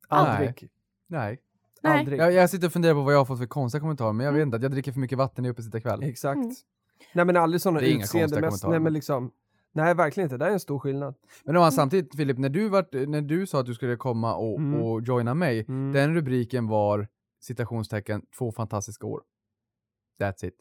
[0.09, 0.69] Aldrig.
[1.07, 1.41] Nej.
[1.83, 1.99] Nej.
[1.99, 2.21] Aldrig.
[2.21, 4.31] Jag, jag sitter och funderar på vad jag har fått för konstiga kommentarer, men jag
[4.35, 4.39] Mm.
[4.41, 6.03] vet inte, att jag dricker för mycket vatten i uppesittarkväll.
[6.03, 6.37] Exakt.
[6.37, 6.51] Mm.
[7.15, 9.33] Nej men aldrig sådana kommentarer, Nej men liksom.
[9.73, 11.15] Nej verkligen inte, det är en stor skillnad.
[11.45, 14.59] Men då, samtidigt Filip, när du, vart, när du sa att du skulle komma och,
[14.59, 14.83] Mm.
[14.83, 15.93] och joina mig, Mm.
[15.93, 17.09] den rubriken var
[17.41, 19.23] citationstecken två fantastiska år.
[20.21, 20.55] That's it.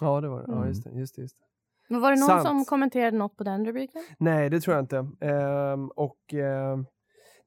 [0.00, 0.44] Ja det var det.
[0.48, 0.68] Ja Mm.
[0.68, 0.90] just det.
[0.90, 1.44] Just det, just det.
[1.92, 2.42] Men var det någon Sant.
[2.42, 4.02] som kommenterade något på den rubriken?
[4.18, 4.96] Nej, det tror jag inte.
[5.20, 6.86] Ehm, och, ehm,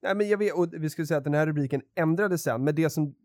[0.01, 2.75] nej, men jag vet, och vi skulle säga att den här rubriken ändrades sen, men
[2.75, 3.15] det som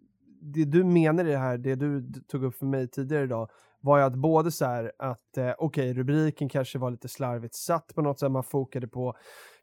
[0.42, 3.48] det du menar i det här, det du tog upp för mig tidigare idag,
[3.80, 7.94] var ju att både så här att, eh, okej, rubriken kanske var lite slarvigt satt
[7.94, 9.14] på något sätt, man fokade på,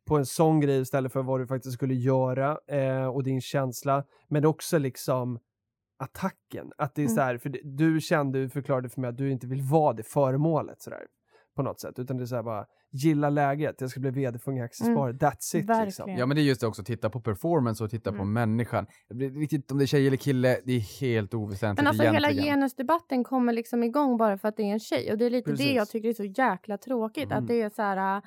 [0.08, 4.04] på en sån grej istället för vad du faktiskt skulle göra eh, och din känsla,
[4.28, 5.40] men också liksom
[6.00, 7.16] attacken, att det är Mm.
[7.16, 10.04] så här, för du kände, du förklarade för mig att du inte vill vara det
[10.04, 11.06] föremålet sådär
[11.58, 14.40] på något sätt, utan det är så här bara gilla läget, jag ska bli vd
[14.40, 16.10] för Unga Aktiesparare, that's it liksom.
[16.10, 16.20] Mm.
[16.20, 18.34] Ja men det är just det också, titta på performance och titta på Mm.
[18.34, 18.86] människan.
[19.10, 22.04] Det blir riktigt om det är tjej eller kille, det är helt oväsentligt Men alltså
[22.04, 22.56] hela egentligen.
[22.56, 25.12] genusdebatten kommer liksom igång bara för att det är en tjej.
[25.12, 25.66] Och det är lite Precis.
[25.68, 27.26] det jag tycker är så jäkla tråkigt.
[27.32, 27.38] Mm.
[27.38, 28.22] Att det är så här...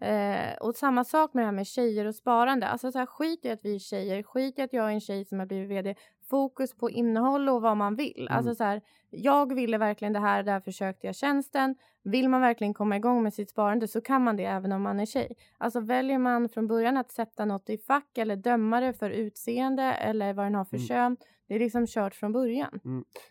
[0.00, 2.68] Eh, och samma sak med det här med tjejer och sparande.
[2.68, 5.00] Alltså så här, skit i att vi är tjejer, skit i att jag är en
[5.00, 5.94] tjej som har blivit vd.
[6.32, 8.26] Fokus på innehåll och vad man vill.
[8.28, 8.36] Mm.
[8.36, 11.74] Alltså så här, jag ville verkligen det här, där försökte jag tjänsten.
[12.04, 15.00] Vill man verkligen komma igång med sitt sparande så kan man det även om man
[15.00, 15.36] är tjej.
[15.58, 19.82] Alltså väljer man från början att sätta något i fack eller döma det för utseende
[19.82, 20.86] eller vad den har för Mm.
[20.86, 21.16] kön.
[21.48, 22.80] Det är liksom kört från början.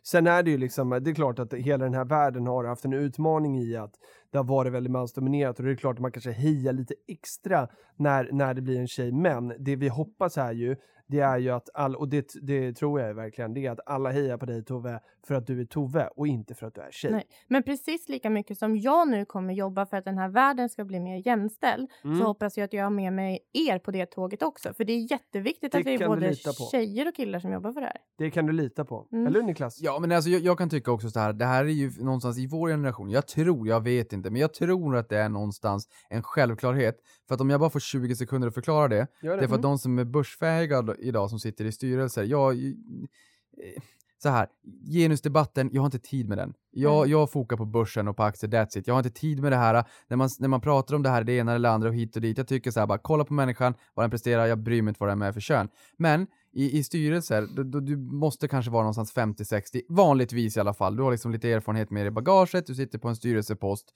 [0.03, 2.85] Sen är det ju liksom, det är klart att hela den här världen har haft
[2.85, 3.93] en utmaning i att
[4.31, 7.67] det har varit väldigt mansdominerat och det är klart att man kanske hejar lite extra
[7.95, 9.11] när, när det blir en tjej.
[9.11, 10.75] Men det vi hoppas är ju,
[11.11, 14.11] det är ju att all, och det, det tror jag verkligen, det är att alla
[14.11, 16.91] hejar på dig Tove för att du är Tove och inte för att du är
[16.91, 17.11] tjej.
[17.11, 17.23] Nej.
[17.47, 20.85] Men precis lika mycket som jag nu kommer jobba för att den här världen ska
[20.85, 22.19] bli mer jämställd Mm.
[22.19, 24.73] så hoppas jag att jag har med mig er på det tåget också.
[24.73, 26.63] För det är jätteviktigt Det att vi är både lita på.
[26.71, 27.97] tjejer och killar som jobbar för det här.
[28.17, 29.07] Det kan du lita på.
[29.11, 29.27] Mm.
[29.27, 29.81] Eller Niklas?
[29.81, 32.37] Ja men alltså jag, jag kan tycka också så här, det här är ju någonstans
[32.37, 35.87] i vår generation, jag tror, jag vet inte, men jag tror att det är någonstans
[36.09, 36.97] en självklarhet.
[37.27, 39.55] För att om jag bara får 20 sekunder att förklara det, Gör det är för
[39.55, 39.61] att Mm.
[39.71, 42.53] de som är börsfähiga idag som sitter i styrelser, jag...
[42.63, 43.81] eh,
[44.23, 44.47] Så här,
[44.93, 46.53] genusdebatten, jag har inte tid med den.
[46.71, 47.11] Jag, Mm.
[47.11, 48.87] jag fokar på börsen och på aktier, that's it.
[48.87, 51.23] Jag har inte tid med det här, när man, när man pratar om det här,
[51.23, 52.37] det ena eller det andra och hit och dit.
[52.37, 54.97] Jag tycker så här, bara kolla på människan, vad den presterar, jag bryr mig inte
[54.99, 55.69] vad den är för kön.
[55.97, 60.73] Men i, i styrelser, då, då, du måste kanske vara någonstans 50-60, vanligtvis i alla
[60.73, 60.95] fall.
[60.95, 63.93] Du har liksom lite erfarenhet med i bagaget, du sitter på en styrelsepost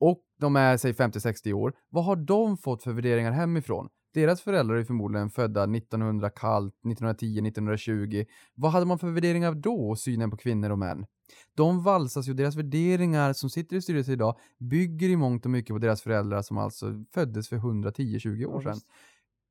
[0.00, 1.72] och de är, säg 50-60 år.
[1.90, 3.88] Vad har de fått för värderingar hemifrån?
[4.14, 8.24] Deras föräldrar är förmodligen födda 1900 kallt, 1910, 1920.
[8.54, 11.06] Vad hade man för värderingar då och synen på kvinnor och män?
[11.54, 15.74] De valsas ju, deras värderingar som sitter i styrelsen idag bygger i mångt och mycket
[15.74, 18.72] på deras föräldrar som alltså föddes för 110-20 år Ja, sedan.
[18.74, 18.86] visst.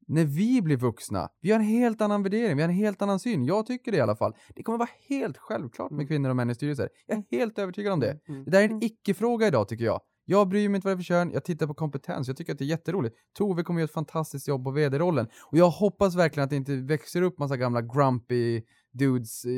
[0.09, 3.19] När vi blir vuxna, vi har en helt annan värdering, vi har en helt annan
[3.19, 3.45] syn.
[3.45, 4.33] Jag tycker det i alla fall.
[4.55, 6.07] Det kommer vara helt självklart med Mm.
[6.07, 6.89] kvinnor och män i styrelser.
[7.05, 8.19] Jag är helt övertygad om det.
[8.27, 8.43] Mm.
[8.43, 8.83] Det där är en Mm.
[8.83, 10.01] icke-fråga idag tycker jag.
[10.29, 12.53] Jag bryr mig inte vad det är för kön, jag tittar på kompetens, jag tycker
[12.53, 13.15] att det är jätteroligt.
[13.37, 15.27] Tove kommer göra ett fantastiskt jobb på vd-rollen.
[15.43, 18.61] Och jag hoppas verkligen att det inte växer upp massa gamla grumpy
[18.91, 19.49] dudes i,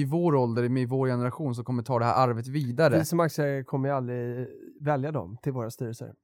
[0.00, 2.98] i vår ålder, i vår generation, som kommer ta det här arvet vidare.
[2.98, 4.48] Vi som aktieägare kommer ju aldrig
[4.80, 6.14] välja dem till våra styrelser.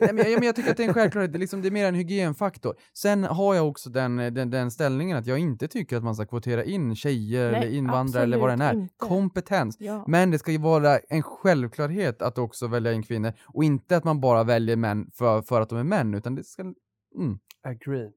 [0.00, 1.68] Nej, men, jag, men jag tycker att det är en självklarhet, det är, liksom, det
[1.68, 2.76] är mer en hygienfaktor.
[2.94, 6.26] Sen har jag också den, den, den ställningen att jag inte tycker att man ska
[6.26, 8.66] kvotera in tjejer Nej, eller invandrare eller vad den är.
[8.66, 8.94] absolut inte.
[8.98, 9.76] Kompetens.
[9.80, 10.04] Ja.
[10.08, 14.04] Men det ska ju vara en självklarhet att också välja in kvinnor och inte att
[14.04, 16.62] man bara väljer män för, för att de är män, utan det ska...
[16.62, 17.38] Mm.
[17.62, 18.10] Agree.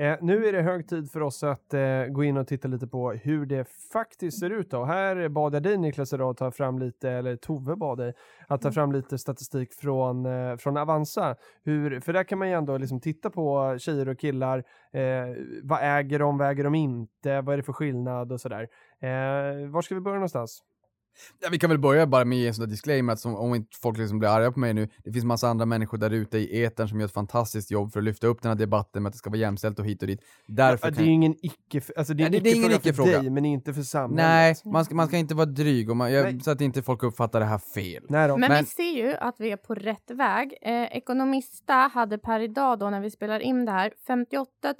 [0.00, 2.86] Eh, nu är det hög tid för oss att eh, gå in och titta lite
[2.86, 4.70] på hur det faktiskt ser ut.
[4.70, 4.84] Då.
[4.84, 8.14] Här bad jag dig Niklas idag att ta fram lite, eller Tove bad dig,
[8.48, 8.74] att ta Mm.
[8.74, 11.36] fram lite statistik från, eh, från Avanza.
[11.64, 14.58] Hur, för där kan man ju ändå liksom titta på tjejer och killar.
[14.92, 18.68] Eh, vad äger de, vad äger de inte, vad är det för skillnad och sådär.
[19.00, 20.62] Eh, var ska vi börja någonstans?
[21.40, 23.76] Ja, vi kan väl börja bara med en sån där disclaimer, att som, om inte
[23.82, 26.62] folk liksom blir arga på mig nu, det finns massa andra människor där ute i
[26.64, 29.12] etern som gör ett fantastiskt jobb för att lyfta upp den här debatten med att
[29.14, 30.20] det ska vara jämställt och hit och dit.
[30.46, 32.72] Därför Ja, det är ju ingen icke, alltså det är, Nej, det- det är ingen
[32.72, 34.24] icke-fråga för dig, men inte för samhället.
[34.64, 37.02] Nej, man ska, man ska inte vara dryg, och man, jag, så att inte folk
[37.02, 38.04] uppfattar det här fel.
[38.08, 38.36] Nej då.
[38.36, 40.54] Men, Men- vi ser ju att vi är på rätt väg.
[40.62, 44.74] Eh, Ekonomista hade per idag då när vi spelar in det här 58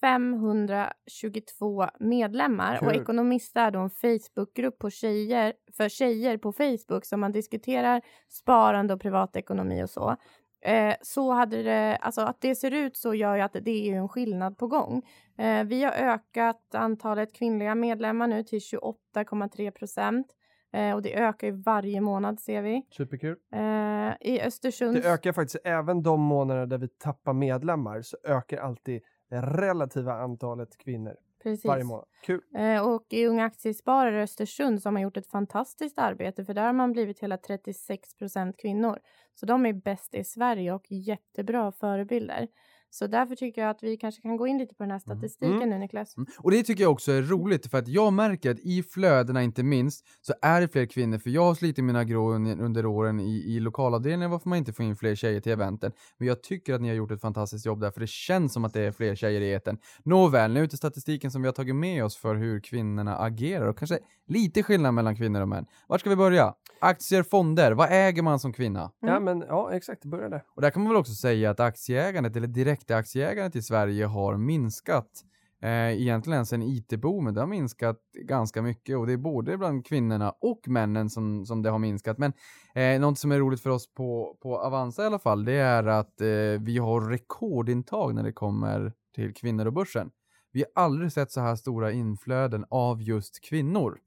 [0.00, 3.00] 522 medlemmar och Kul.
[3.00, 8.94] Ekonomista är då en Facebookgrupp på tjejer, för tjejer på Facebook som man diskuterar sparande
[8.94, 10.16] och privatekonomi och så.
[10.62, 13.96] Eh, så hade det, alltså att det ser ut så gör ju att det är
[13.96, 15.02] en skillnad på gång.
[15.38, 20.26] Eh, vi har ökat antalet kvinnliga medlemmar nu till 28,3 procent.
[20.72, 22.82] Eh, och det ökar ju varje månad ser vi.
[22.90, 23.36] Superkul.
[23.52, 24.96] Eh, I Östersund.
[24.96, 30.12] Det ökar faktiskt även de månader där vi tappar medlemmar så ökar alltid det relativa
[30.12, 31.64] antalet kvinnor Precis.
[31.64, 32.06] varje månad.
[32.22, 32.40] Kul.
[32.54, 36.72] Eh, och i Unga Aktiesparare Östersund så har gjort ett fantastiskt arbete för där har
[36.72, 38.98] man blivit hela 36 procent kvinnor.
[39.34, 42.48] Så de är bäst i Sverige och jättebra förebilder.
[42.92, 45.56] Så därför tycker jag att vi kanske kan gå in lite på den här statistiken
[45.56, 45.70] Mm.
[45.70, 46.16] nu Niklas.
[46.16, 46.26] Mm.
[46.38, 49.62] Och det tycker jag också är roligt, för att jag märker att i flödena inte
[49.62, 53.20] minst, så är det fler kvinnor, för jag har slitit mina grå un- under åren
[53.20, 55.92] i, i lokalavdelningen varför man inte får in fler tjejer till eventen.
[56.18, 58.64] Men jag tycker att ni har gjort ett fantastiskt jobb där, för det känns som
[58.64, 59.78] att det är fler tjejer i eten.
[60.04, 63.78] Nåväl, nu till statistiken som vi har tagit med oss för hur kvinnorna agerar och
[63.78, 65.66] kanske lite skillnad mellan kvinnor och män.
[65.86, 66.54] Var ska vi börja?
[66.82, 68.90] Aktier, fonder, vad äger man som kvinna?
[69.00, 69.24] Ja, Mm.
[69.24, 70.04] men ja, exakt.
[70.04, 70.42] Börja där.
[70.54, 72.48] Och där kan man väl också säga att aktieägandet, eller
[72.80, 75.24] direktaktieägandet i Sverige har minskat.
[75.62, 80.30] Eh, egentligen sen IT-boomen, det har minskat ganska mycket och det är både bland kvinnorna
[80.40, 82.18] och männen som, som det har minskat.
[82.18, 82.32] Men
[82.74, 85.86] eh, något som är roligt för oss på, på Avanza i alla fall, det är
[85.86, 86.26] att eh,
[86.60, 90.10] vi har rekordintag när det kommer till kvinnor och börsen.
[90.52, 93.98] Vi har aldrig sett så här stora inflöden av just kvinnor.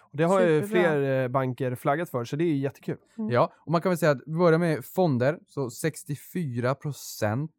[0.00, 0.82] Och det har ju Superbra.
[0.82, 2.96] fler eh, banker flaggat för, så det är ju jättekul.
[3.18, 3.30] Mm.
[3.30, 7.52] Ja, och man kan väl säga att vi börjar med fonder, så 64 procent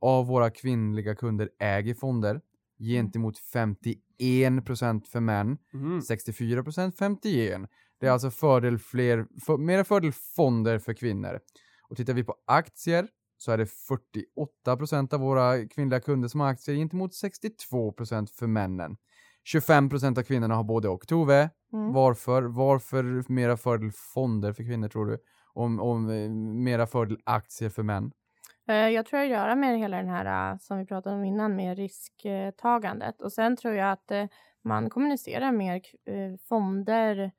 [0.00, 2.40] av våra kvinnliga kunder äger fonder
[2.78, 6.02] gentemot 51 procent för män, Mm.
[6.02, 7.60] 64 procent 51.
[8.00, 11.40] Det är alltså fördel fler, för, mera fördel fonder för kvinnor.
[11.88, 16.40] Och tittar vi på aktier så är det 48 procent av våra kvinnliga kunder som
[16.40, 18.96] har aktier gentemot 62 procent för männen.
[19.44, 21.08] 25 procent av kvinnorna har både och.
[21.08, 21.92] Tove, Mm.
[21.92, 22.42] varför?
[22.42, 25.18] Varför mera fördel fonder för kvinnor tror du?
[25.52, 26.30] Om, om eh,
[26.64, 28.10] mera fördel aktier för män?
[28.68, 31.16] Eh, Jag tror det har att göra med hela den här eh, som vi pratade
[31.16, 33.22] om innan med risktagandet.
[33.22, 34.26] Och sen tror jag att eh,
[34.64, 35.82] man kommunicerar mer
[36.48, 37.30] fonder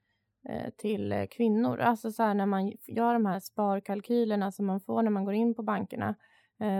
[0.77, 1.79] till kvinnor.
[1.79, 5.33] Alltså så här när man gör de här sparkalkylerna som man får när man går
[5.33, 6.15] in på bankerna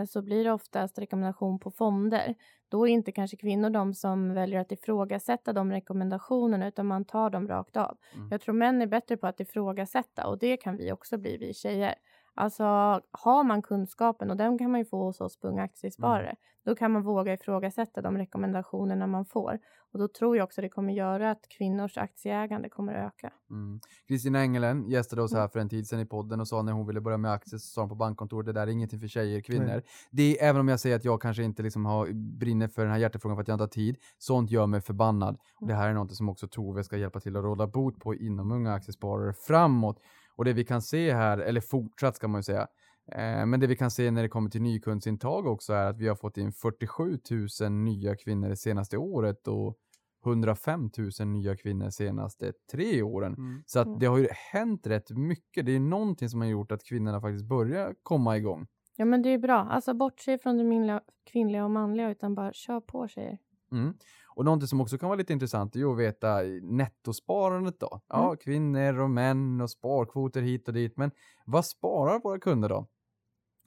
[0.08, 2.36] så blir det oftast rekommendation på fonder.
[2.70, 7.30] Då är inte kanske kvinnor de som väljer att ifrågasätta de rekommendationerna utan man tar
[7.30, 7.98] dem rakt av.
[8.16, 8.28] Mm.
[8.32, 11.54] Jag tror män är bättre på att ifrågasätta och det kan vi också bli, vi
[11.54, 11.96] tjejer.
[12.38, 12.64] Alltså
[13.12, 16.36] har man kunskapen och den kan man ju få hos oss på Unga Aktiesparare.
[16.66, 19.60] Då kan man våga ifrågasätta de rekommendationerna man får.
[19.94, 23.34] Och då tror jag också det kommer göra att kvinnors aktieägande kommer att öka.
[23.50, 23.80] Mm.
[24.08, 25.42] Kristina Engelen gästade oss Mm.
[25.42, 27.60] här för en tid sedan i podden och sa när hon ville börja med aktier
[27.60, 29.82] så sa hon på bankkontoret det där är ingenting för tjejer, kvinnor.
[30.12, 32.08] Det även om jag säger att jag kanske inte liksom har,
[32.40, 35.38] brinner för den här hjärtefrågan för att jag inte har tid, sånt gör mig förbannad.
[35.60, 38.16] Och det här är något som också Tove ska hjälpa till att råda bot på
[38.16, 40.00] inom Unga Aktiesparare framåt.
[40.38, 42.68] Och det vi kan se här, eller fortsatt ska man ju säga,
[43.12, 46.08] eh, men det vi kan se när det kommer till nykundsintag också är att vi
[46.08, 47.20] har fått in 47
[47.62, 49.78] 000 nya kvinnor det senaste året och
[50.26, 53.34] 105 000 nya kvinnor senaste tre åren.
[53.34, 53.64] Mm.
[53.66, 54.00] Så att Mm.
[54.00, 55.66] det har ju hänt rätt mycket.
[55.66, 58.68] Det är någonting som har gjort att kvinnorna faktiskt börjar komma igång.
[58.96, 59.60] Ja men det är bra.
[59.60, 63.38] Alltså bortse från det kvinnliga och manliga utan bara kör på tjejer.
[63.72, 63.94] Mm.
[64.38, 68.02] Och någonting som också kan vara lite intressant är ju att veta nettosparandet då.
[68.08, 68.38] Ja, Mm.
[68.38, 70.98] kvinnor och män och sparkvoter hit och dit.
[70.98, 71.12] Men
[71.46, 72.88] vad sparar våra kunder då?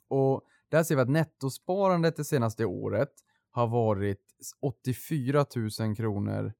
[0.09, 3.11] Och där ser vi att nettosparandet det senaste året
[3.51, 4.21] har varit
[4.61, 5.45] 84
[5.81, 6.53] 000 kronor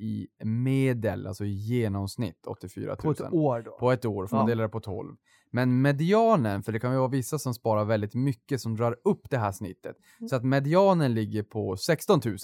[0.00, 2.96] i medel, alltså i genomsnitt 84 000.
[2.96, 3.70] På ett år då.
[3.78, 4.48] På ett år, för man Ja.
[4.50, 5.16] delar det på 12.
[5.50, 9.30] Men medianen, för det kan ju vara vissa som sparar väldigt mycket som drar upp
[9.30, 9.96] det här snittet.
[10.20, 10.28] Mm.
[10.28, 12.36] Så att medianen ligger på 16 000.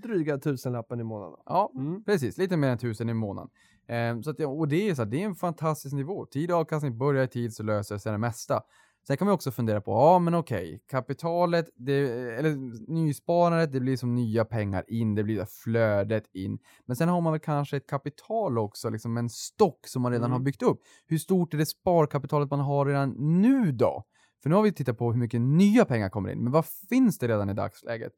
[0.00, 1.36] Dryga tusenlappen i månaden.
[1.46, 2.04] Ja, Mm.
[2.04, 2.38] precis.
[2.38, 3.50] Lite mer än 1000 i månaden.
[3.86, 6.26] Ehm, så att, och det är, så här, det är en fantastisk nivå.
[6.26, 8.62] Tid och avkastning, börja i tid så löser sig det mesta.
[9.06, 11.92] Sen kan man också fundera på, ja men okej, kapitalet, det,
[12.38, 12.56] eller
[12.92, 16.58] nysparandet, det blir som nya pengar in, det blir det flödet in.
[16.86, 20.24] Men sen har man väl kanske ett kapital också, liksom en stock som man redan
[20.24, 20.32] Mm.
[20.32, 20.80] har byggt upp.
[21.06, 23.10] Hur stort är det sparkapitalet man har redan
[23.42, 24.04] nu då?
[24.42, 27.18] För nu har vi tittat på hur mycket nya pengar kommer in, men vad finns
[27.18, 28.12] det redan i dagsläget?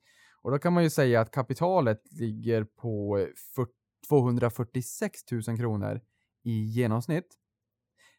[0.45, 3.27] Och då kan man ju säga att kapitalet ligger på eh,
[3.57, 3.73] 40,
[4.09, 6.01] 246 000 kronor
[6.45, 7.35] i genomsnitt.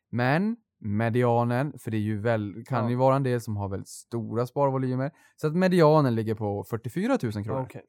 [0.09, 2.89] Men medianen, för det är ju väl, kan Ja.
[2.89, 7.17] ju vara en del som har väldigt stora sparvolymer, så att medianen ligger på 44
[7.23, 7.61] 000 kronor.
[7.63, 7.83] Okej.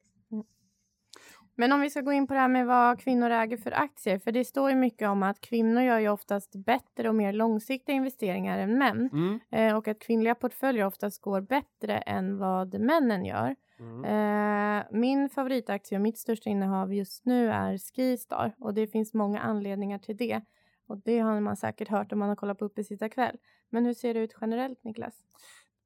[1.59, 4.19] Men om vi ska gå in på det här med vad kvinnor äger för aktier.
[4.19, 7.95] För det står ju mycket om att kvinnor gör ju oftast bättre och mer långsiktiga
[7.95, 9.09] investeringar än män.
[9.13, 9.39] Mm.
[9.51, 13.55] Eh, och att kvinnliga portföljer oftast går bättre än vad männen gör.
[13.79, 14.05] Mm.
[14.79, 18.55] Eh, min favoritaktie och mitt största innehav just nu är Skistar.
[18.59, 20.41] Och det finns många anledningar till det.
[20.87, 23.37] Och det har man säkert hört om man har kollat på Uppesittarkväll.
[23.69, 25.13] Men hur ser det ut generellt Niklas?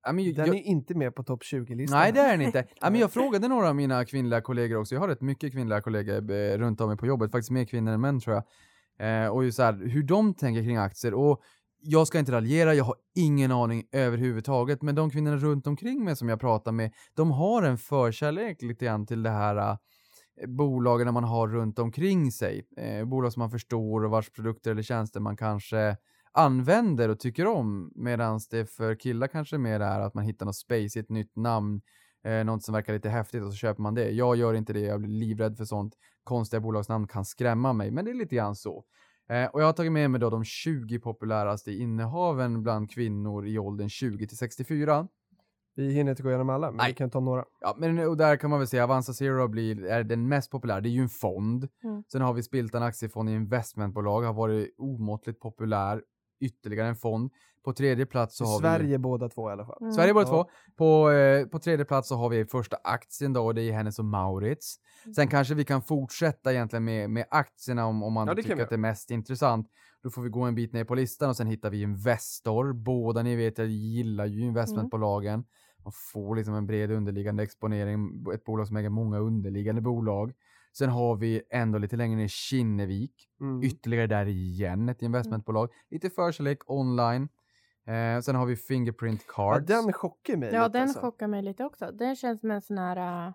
[0.04, 2.00] Ja, men Den jag- är inte med på topp 20-listan.
[2.00, 2.66] Nej, det är den inte.
[2.82, 4.96] Ja, men jag frågade några av mina kvinnliga kollegor också.
[4.96, 7.94] Jag har rätt mycket kvinnliga kollegor eh, runt om mig på jobbet, faktiskt mer kvinnor
[7.94, 8.44] än män tror jag.
[9.24, 11.14] Eh, och ju så här, hur de tänker kring aktier.
[11.14, 11.42] Och
[11.82, 16.16] jag ska inte raljera, jag har ingen aning överhuvudtaget, men de kvinnorna runt omkring mig
[16.16, 19.78] som jag pratar med, de har en förkärlek lite grann till det här
[20.42, 22.68] eh, bolagen man har runt omkring sig.
[22.78, 25.98] Eh, bolag som man förstår och vars produkter eller tjänster man kanske
[26.32, 27.92] använder och tycker om.
[27.96, 31.82] Medan det för killar kanske mer är att man hittar något space, ett nytt namn,
[32.24, 34.10] eh, något som verkar lite häftigt och så köper man det.
[34.10, 35.94] Jag gör inte det, jag blir livrädd för sånt.
[36.24, 38.86] Konstiga bolagsnamn kan skrämma mig, men det är lite grann så.
[39.32, 43.60] Eh, och jag har tagit med mig då de 20 populäraste innehaven bland kvinnor i
[43.60, 45.08] åldern 20 till 64.
[45.76, 46.88] Vi hinner inte gå igenom alla, men Nej.
[46.88, 47.46] vi kan ta några.
[47.62, 50.82] Ja, men och där kan man väl säga Avanza Zero blir, är den mest populära.
[50.82, 51.68] Det är ju en fond.
[51.84, 52.04] Mm.
[52.12, 56.04] Sen har vi Spiltan aktiefond i investmentbolag, har varit omåttligt populär.
[56.42, 57.32] Ytterligare en fond.
[57.66, 58.62] På tredje plats så har vi...
[58.62, 59.78] Sverige båda två i alla fall.
[59.82, 59.94] Mm.
[59.94, 60.30] Sverige båda Ja.
[60.30, 60.50] två.
[60.78, 64.00] På, eh, på tredje plats så har vi första aktien då och det är Hennes
[64.00, 64.76] och Maurits.
[65.16, 68.62] Sen kanske vi kan fortsätta egentligen med, med aktierna om, om man Ja, tycker vi
[68.62, 69.68] att det är mest intressant.
[70.04, 72.74] Då får vi gå en bit ner på listan och sen hittar vi Investor.
[72.74, 75.44] Båda ni vet, jag gillar ju investmentbolagen.
[75.84, 80.34] Man får liksom en bred underliggande exponering, ett bolag som äger många underliggande bolag.
[80.78, 83.64] Sen har vi ändå lite längre ner Kinnevik, Mm.
[83.64, 85.70] ytterligare där igen ett investmentbolag.
[85.90, 87.30] Lite förkärlek online.
[87.88, 89.68] Eh, sen har vi Fingerprint Ja, Cards.
[89.68, 91.00] den chockar mig Ja, lite, den alltså.
[91.00, 91.92] chockar mig lite också.
[91.92, 93.28] Den känns som en sån här...
[93.28, 93.34] Uh,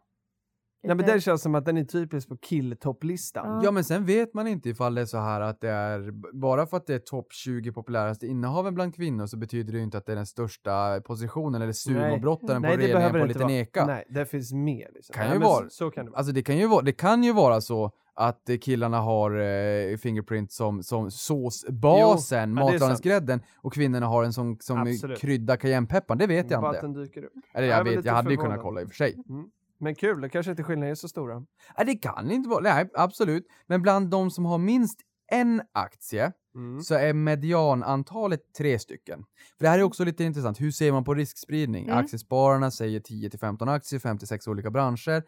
[0.83, 3.47] Nej, men den känns som att den är typisk på killtopplistan.
[3.47, 3.61] Ja.
[3.64, 6.11] Ja, men sen vet man inte ifall det är så här att det är,
[6.41, 9.85] bara för att det är topp 20 populäraste innehaven bland kvinnor så betyder det ju
[9.85, 13.43] inte att det är den största positionen eller sumobrottaren på Nej, det relingen på liten
[13.43, 13.53] vara.
[13.53, 13.87] eka.
[13.87, 14.91] Nej, det finns mer.
[14.95, 15.12] Liksom.
[15.14, 15.64] Kan Nej, ju vara.
[15.64, 16.18] Så, så kan det vara.
[16.18, 20.53] Alltså det kan ju vara, det kan ju vara så att killarna har eh, Fingerprint
[20.53, 25.20] som, som såsbasen, ja, matlagningsgrädden, och kvinnorna har en som, som Absolut.
[25.20, 26.18] krydda cayennepepparn.
[26.18, 27.01] Det vet jag inte.
[27.01, 27.33] dyker upp.
[27.55, 29.16] Eller Jag jag var vet, jag hade ju kunnat kolla i och för sig.
[29.29, 29.47] Mm.
[29.79, 31.35] Men kul, det kanske inte skillnaden är så stora.
[31.77, 33.47] Nej, det kan inte vara, nej absolut.
[33.66, 35.01] Men bland de som har minst
[35.31, 36.83] en aktie Mm.
[36.83, 39.24] så är medianantalet tre stycken.
[39.59, 40.61] För det här är också lite intressant.
[40.61, 41.85] Hur ser man på riskspridning?
[41.85, 41.99] Mm.
[41.99, 45.22] Aktiespararna säger 10 till 15 aktier, 56 olika branscher.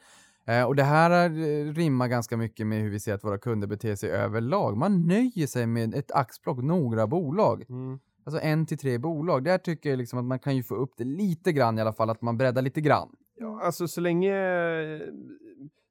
[0.47, 3.67] Eh, och det här eh, rimmar ganska mycket med hur vi ser att våra kunder
[3.69, 4.77] beter sig överlag.
[4.77, 7.65] Man nöjer sig med ett axplock, några bolag.
[7.69, 7.99] Mm.
[8.25, 9.45] Alltså en till tre bolag.
[9.45, 11.93] Där tycker jag liksom att man kan ju få upp det lite grann i alla
[11.93, 13.09] fall, att man breddar lite grann.
[13.41, 14.35] Ja, alltså så länge,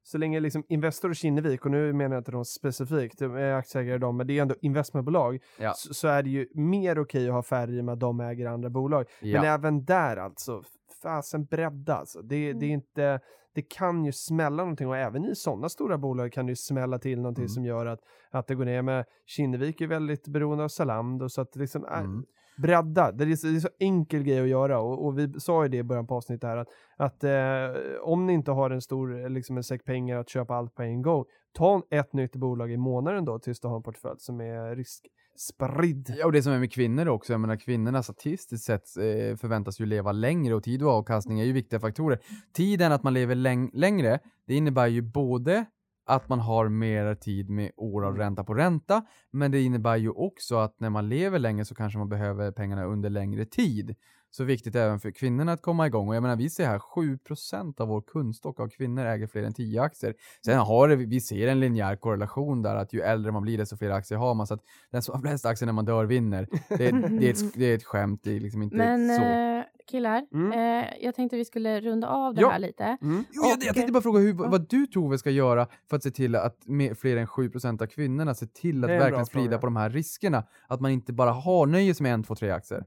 [0.02, 3.52] så länge liksom Investor och Kinnevik, och nu menar jag inte de specifikt, de är
[3.52, 5.72] aktieägare de, men det är ändå investmentbolag, Ja.
[5.76, 8.20] så, så är det ju mer okej att ha färre i och med att de
[8.20, 9.06] äger andra bolag.
[9.20, 9.40] Ja.
[9.42, 10.62] Men även där alltså,
[11.02, 12.22] fasen bredda alltså.
[12.22, 13.20] Det, det är inte,
[13.54, 16.98] det kan ju smälla någonting och även i sådana stora bolag kan det ju smälla
[16.98, 17.48] till någonting Mm.
[17.48, 18.82] som gör att, att det går ner.
[18.82, 22.24] Med Kinnevik är väldigt beroende av Zalando så att liksom, äh, Mm
[22.62, 23.12] bredda.
[23.12, 25.68] Det är, så, det är så enkel grej att göra och, och vi sa ju
[25.68, 29.28] det i början på avsnittet här att, att eh, om ni inte har en stor,
[29.28, 32.76] liksom en säck pengar att köpa allt på en gång, ta ett nytt bolag i
[32.76, 36.14] månaden då tills du har en portfölj som är riskspridd.
[36.18, 39.80] Ja, och det som är med kvinnor också, jag menar kvinnorna statistiskt sett eh, förväntas
[39.80, 42.18] ju leva längre och tid och avkastning är ju viktiga faktorer.
[42.54, 45.64] Tiden att man lever läng- längre, det innebär ju både
[46.08, 50.10] att man har mer tid med år av ränta på ränta, men det innebär ju
[50.10, 53.96] också att när man lever länge så kanske man behöver pengarna under längre tid.
[54.30, 56.08] Så viktigt även för kvinnorna att komma igång.
[56.08, 59.54] Och jag menar, vi ser här 7% av vår kundstock av kvinnor äger fler än
[59.54, 60.14] 10 aktier.
[60.44, 63.76] Sen har det, vi ser en linjär korrelation där att ju äldre man blir desto
[63.76, 64.46] fler aktier har man.
[64.46, 64.60] Så att
[64.90, 66.48] den som har flest aktier när man dör vinner.
[66.68, 69.22] Det, det, är, ett, det är ett skämt, det är liksom inte Men så.
[69.22, 70.52] eh, killar, Mm.
[70.82, 72.50] eh, jag tänkte vi skulle runda av det Ja.
[72.50, 72.84] här lite.
[73.02, 73.24] Mm.
[73.32, 76.02] Jo, jag, jag tänkte bara fråga hur, vad du tror vi ska göra för att
[76.02, 79.58] se till att mer, fler än 7% av kvinnorna ser till att verkligen sprida fråga.
[79.58, 80.44] på de här riskerna.
[80.68, 82.84] Att man inte bara har nöjer sig med en, två, tre aktier.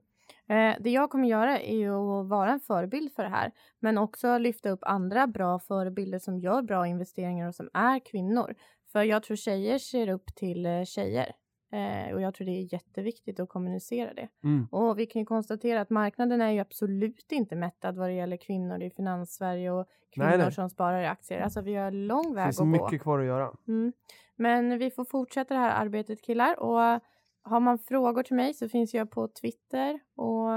[0.51, 3.97] Eh, det jag kommer göra är ju att vara en förebild för det här, men
[3.97, 8.55] också lyfta upp andra bra förebilder som gör bra investeringar och som är kvinnor.
[8.91, 11.31] För jag tror tjejer ser upp till eh, tjejer.
[11.73, 14.27] Eh, och jag tror det är jätteviktigt att kommunicera det.
[14.43, 14.67] Mm.
[14.71, 18.37] Och vi kan ju konstatera att marknaden är ju absolut inte mättad vad det gäller
[18.37, 20.51] kvinnor i finans-Sverige och kvinnor Nej, nej.
[20.51, 21.39] som sparar i aktier.
[21.41, 22.85] Alltså vi har lång Det väg finns att gå.
[22.85, 23.51] mycket kvar att göra.
[23.67, 23.93] Mm.
[24.35, 26.99] Men vi får fortsätta det här arbetet killar och
[27.43, 30.49] har man frågor till mig så finns jag på Twitter och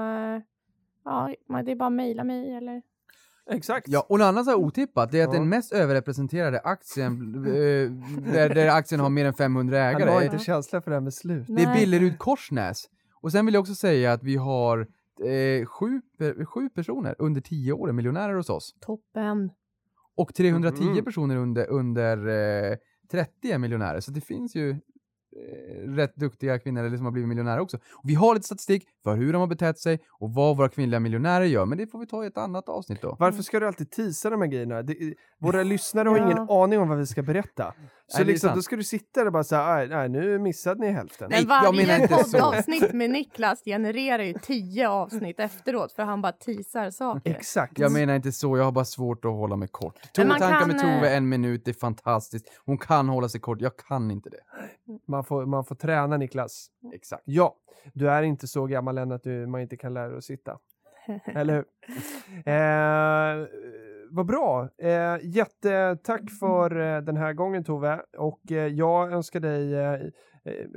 [1.04, 2.82] ja, man- det är bara att mejla mig eller
[3.50, 3.88] Exakt.
[3.88, 5.38] Ja, och något annat så här otippat, det är att Ja.
[5.40, 7.90] den mest överrepresenterade aktien, eh,
[8.32, 10.96] där, där aktien har mer än 500 Han ägare, har är- inte känsla för det
[10.96, 11.44] här med slut.
[11.48, 11.74] det är.
[11.74, 12.84] Billerud Korsnäs.
[13.20, 14.78] Och sen vill jag också säga att vi har
[15.24, 18.74] eh, sju, per- sju personer under 10 år är miljonärer hos oss.
[18.80, 19.50] toppen.
[20.16, 21.04] Och 310 Mhm.
[21.04, 22.16] personer under, under
[22.72, 22.76] eh,
[23.10, 24.00] 30 är miljonärer.
[24.00, 24.76] Så det finns ju eh,
[25.36, 27.76] Eh, rätt duktiga kvinnor eller som har blivit miljonärer också.
[27.76, 31.00] Och vi har lite statistik för hur de har betett sig och vad våra kvinnliga
[31.00, 31.66] miljonärer gör.
[31.66, 33.16] Men det får vi ta i ett annat avsnitt då.
[33.18, 34.82] Varför ska du alltid teasa de här grejerna?
[34.82, 36.24] Det, våra lyssnare har Ja.
[36.24, 37.74] ingen aning om vad vi ska berätta.
[38.06, 40.90] Så Nej, liksom, då ska du sitta där och bara säga, nej, nu missade ni
[40.90, 41.28] hälften.
[41.30, 42.38] Men jag menar varje inte så.
[42.38, 47.30] poddavsnitt med Niklas genererar ju tio avsnitt efteråt för han bara teasar saker.
[47.30, 47.78] Exakt.
[47.78, 49.94] Jag menar inte så, jag har bara svårt att hålla mig kort.
[50.12, 52.46] Tove man tankar kan, med Tove, eh, en minut, det är fantastiskt.
[52.66, 54.40] Hon kan hålla sig kort, jag kan inte det.
[55.08, 56.66] Man, får, man får träna Niklas.
[56.94, 57.22] Exakt.
[57.26, 57.54] Ja,
[57.92, 60.58] du är inte så gammal än att du, man inte kan lära dig att sitta.
[61.24, 61.64] Eller hur?
[62.46, 63.46] Eh,
[64.10, 64.68] vad bra.
[64.78, 68.02] Eh, jättetack för eh, den här gången Tove.
[68.18, 70.00] Och eh, jag önskar dig, eh,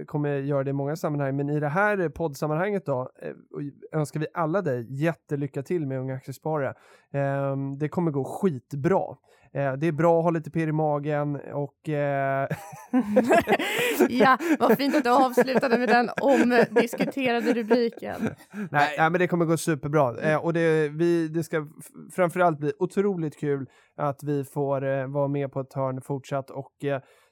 [0.07, 4.28] kommer göra det i många sammanhang, men i det här poddsammanhanget då, eh, önskar vi
[4.34, 6.74] alla dig jättelycka till med Unga Aktiesparare.
[7.13, 9.18] Eh, det kommer gå skitbra.
[9.53, 12.47] Eh, det är bra att ha lite pirr i magen och eh,
[14.09, 18.22] ja, vad fint att du avslutade med den omdiskuterade rubriken.
[18.51, 20.22] Nej, nej, men det kommer gå superbra.
[20.22, 21.68] Eh, och det, vi, det ska
[22.15, 26.84] framförallt bli otroligt kul att vi får eh, vara med på ett hörn fortsatt och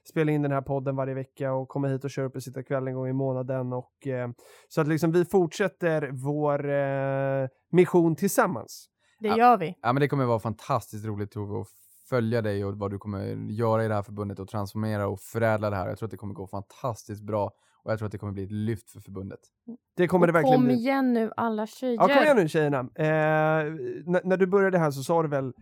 [0.08, 2.62] spela in den här podden varje vecka och komma hit och köra upp och sitta
[2.62, 3.72] kväll en gång i månaden.
[3.72, 4.28] Och, eh,
[4.68, 8.86] så att liksom vi fortsätter vår eh, mission tillsammans.
[9.20, 9.36] Det Ja.
[9.38, 9.74] gör vi.
[9.82, 11.66] Ja men det kommer vara fantastiskt roligt Tove att
[12.08, 15.70] följa dig och vad du kommer göra i det här förbundet och transformera och förädla
[15.70, 15.88] det här.
[15.88, 17.50] Jag tror att det kommer gå fantastiskt bra
[17.82, 19.38] och jag tror att det kommer bli ett lyft för förbundet.
[19.96, 20.74] Det kommer det Och verkligen kom bli.
[20.74, 21.94] igen nu alla tjejer.
[21.94, 22.78] Ja, kom igen nu tjejerna.
[22.80, 23.04] Eh,
[24.24, 25.52] när du började här så sa du väl,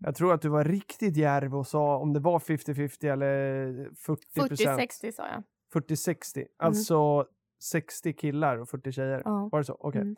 [0.00, 4.48] jag tror att du var riktigt djärv och sa om det var 50-50 eller 40
[4.48, 4.80] procent.
[4.80, 5.42] 40-60 sa jag.
[5.82, 7.26] 40-60, alltså
[7.62, 9.22] 60 killar och 40 tjejer.
[9.24, 9.48] Ja.
[9.52, 9.76] Var det så?
[9.80, 10.00] Okej.
[10.00, 10.16] Mm.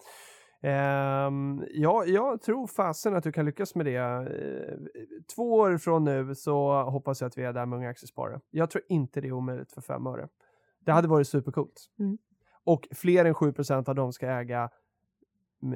[0.63, 3.97] Ehm, ja, jag tror fasen att du kan lyckas med det.
[3.97, 4.79] Eh,
[5.35, 8.41] två år från nu så hoppas jag att vi är där med Unga Aktiesparare.
[8.51, 10.29] Jag tror inte det är omöjligt för fem öre.
[10.85, 11.87] Det hade varit supercoolt.
[11.99, 12.19] Mm.
[12.65, 14.71] Och fler än 7% av dem ska äga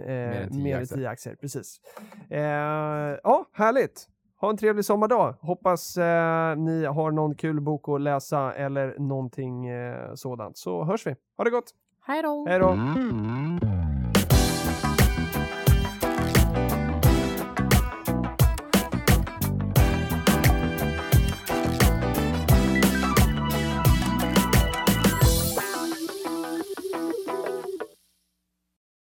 [0.07, 0.97] eh, än 10 mer än aktier.
[0.99, 1.35] 10 aktier.
[1.35, 1.81] Precis.
[2.31, 2.41] Eh,
[3.25, 4.09] ja, härligt.
[4.41, 5.35] Ha en trevlig sommardag.
[5.41, 10.59] Hoppas eh, ni har någon kul bok att läsa eller någonting eh, sådant.
[10.59, 11.17] Så hörs vi.
[11.37, 11.71] Ha det gott.
[12.07, 12.47] Hej då!
[12.49, 12.69] Hej då.
[12.69, 13.76] Mm.